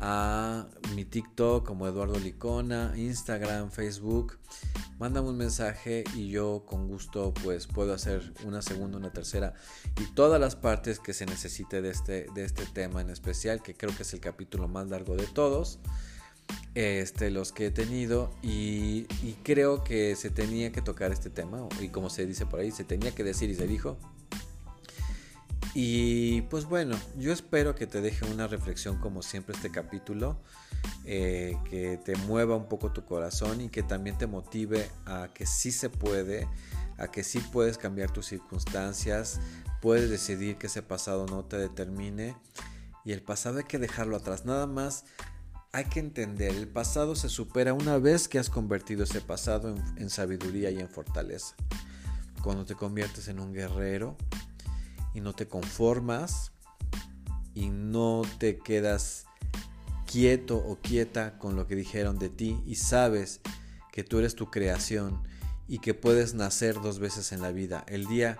a 0.00 0.66
mi 0.94 1.04
TikTok 1.04 1.66
como 1.66 1.86
Eduardo 1.86 2.18
Licona, 2.18 2.92
Instagram, 2.96 3.70
Facebook. 3.70 4.38
Mándame 4.98 5.28
un 5.28 5.36
mensaje 5.36 6.04
y 6.14 6.28
yo 6.28 6.64
con 6.66 6.88
gusto 6.88 7.32
pues 7.42 7.66
puedo 7.66 7.94
hacer 7.94 8.34
una 8.44 8.60
segunda, 8.60 8.98
una 8.98 9.12
tercera 9.12 9.54
y 9.98 10.04
todas 10.14 10.40
las 10.40 10.56
partes 10.56 10.98
que 11.00 11.14
se 11.14 11.24
necesite 11.24 11.80
de 11.80 11.90
este, 11.90 12.26
de 12.34 12.44
este 12.44 12.66
tema 12.66 13.00
en 13.00 13.10
especial, 13.10 13.62
que 13.62 13.74
creo 13.74 13.94
que 13.96 14.02
es 14.02 14.12
el 14.12 14.20
capítulo 14.20 14.68
más 14.68 14.88
largo 14.88 15.16
de 15.16 15.26
todos. 15.26 15.78
Este, 16.74 17.30
los 17.30 17.52
que 17.52 17.66
he 17.66 17.70
tenido 17.70 18.32
y, 18.42 19.06
y 19.22 19.36
creo 19.44 19.84
que 19.84 20.16
se 20.16 20.30
tenía 20.30 20.72
que 20.72 20.82
tocar 20.82 21.12
este 21.12 21.30
tema 21.30 21.68
y 21.80 21.88
como 21.88 22.10
se 22.10 22.26
dice 22.26 22.44
por 22.44 22.60
ahí, 22.60 22.72
se 22.72 22.84
tenía 22.84 23.14
que 23.14 23.22
decir 23.22 23.50
y 23.50 23.54
se 23.54 23.68
dijo 23.68 23.98
y 25.74 26.42
pues 26.42 26.64
bueno, 26.64 26.96
yo 27.16 27.32
espero 27.32 27.74
que 27.74 27.86
te 27.86 28.00
deje 28.00 28.26
una 28.26 28.46
reflexión 28.46 28.98
como 28.98 29.22
siempre 29.22 29.54
este 29.54 29.70
capítulo, 29.70 30.36
eh, 31.04 31.56
que 31.68 31.98
te 31.98 32.16
mueva 32.16 32.56
un 32.56 32.68
poco 32.68 32.92
tu 32.92 33.04
corazón 33.04 33.60
y 33.60 33.68
que 33.68 33.82
también 33.82 34.18
te 34.18 34.26
motive 34.26 34.90
a 35.06 35.28
que 35.32 35.46
sí 35.46 35.70
se 35.70 35.88
puede, 35.88 36.48
a 36.98 37.08
que 37.08 37.22
sí 37.22 37.38
puedes 37.52 37.78
cambiar 37.78 38.10
tus 38.10 38.26
circunstancias, 38.26 39.40
puedes 39.80 40.10
decidir 40.10 40.56
que 40.56 40.66
ese 40.66 40.82
pasado 40.82 41.26
no 41.26 41.44
te 41.44 41.56
determine 41.56 42.34
y 43.04 43.12
el 43.12 43.22
pasado 43.22 43.58
hay 43.58 43.64
que 43.64 43.78
dejarlo 43.78 44.16
atrás, 44.16 44.44
nada 44.44 44.66
más 44.66 45.04
hay 45.72 45.84
que 45.84 46.00
entender, 46.00 46.52
el 46.52 46.66
pasado 46.66 47.14
se 47.14 47.28
supera 47.28 47.74
una 47.74 47.96
vez 47.98 48.26
que 48.26 48.40
has 48.40 48.50
convertido 48.50 49.04
ese 49.04 49.20
pasado 49.20 49.76
en 49.96 50.10
sabiduría 50.10 50.70
y 50.70 50.80
en 50.80 50.88
fortaleza. 50.88 51.54
Cuando 52.42 52.64
te 52.64 52.74
conviertes 52.74 53.28
en 53.28 53.38
un 53.38 53.52
guerrero, 53.52 54.16
y 55.14 55.20
no 55.20 55.32
te 55.32 55.48
conformas 55.48 56.52
y 57.54 57.70
no 57.70 58.22
te 58.38 58.58
quedas 58.58 59.26
quieto 60.10 60.56
o 60.56 60.76
quieta 60.76 61.38
con 61.38 61.56
lo 61.56 61.66
que 61.66 61.76
dijeron 61.76 62.18
de 62.18 62.28
ti 62.28 62.60
y 62.66 62.76
sabes 62.76 63.40
que 63.92 64.04
tú 64.04 64.18
eres 64.18 64.34
tu 64.34 64.50
creación 64.50 65.22
y 65.68 65.78
que 65.78 65.94
puedes 65.94 66.34
nacer 66.34 66.74
dos 66.80 66.98
veces 66.98 67.32
en 67.32 67.42
la 67.42 67.52
vida, 67.52 67.84
el 67.86 68.06
día 68.06 68.38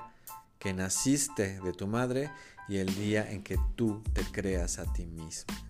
que 0.59 0.75
naciste 0.75 1.61
de 1.61 1.73
tu 1.73 1.87
madre 1.87 2.31
y 2.69 2.79
el 2.79 2.95
día 2.95 3.31
en 3.31 3.43
que 3.43 3.57
tú 3.77 4.03
te 4.13 4.23
creas 4.23 4.79
a 4.79 4.93
ti 4.93 5.07
mismo. 5.07 5.70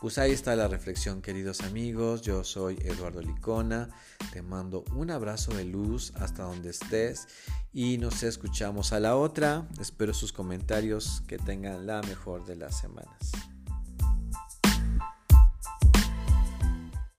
Pues 0.00 0.16
ahí 0.16 0.32
está 0.32 0.56
la 0.56 0.66
reflexión, 0.66 1.20
queridos 1.20 1.60
amigos. 1.60 2.22
Yo 2.22 2.42
soy 2.42 2.78
Eduardo 2.84 3.20
Licona. 3.20 3.90
Te 4.32 4.40
mando 4.40 4.82
un 4.96 5.10
abrazo 5.10 5.52
de 5.52 5.66
luz 5.66 6.14
hasta 6.16 6.44
donde 6.44 6.70
estés 6.70 7.28
y 7.74 7.98
nos 7.98 8.22
escuchamos 8.22 8.94
a 8.94 9.00
la 9.00 9.16
otra. 9.16 9.68
Espero 9.78 10.14
sus 10.14 10.32
comentarios. 10.32 11.22
Que 11.28 11.36
tengan 11.36 11.86
la 11.86 12.00
mejor 12.00 12.46
de 12.46 12.56
las 12.56 12.80
semanas. 12.80 13.32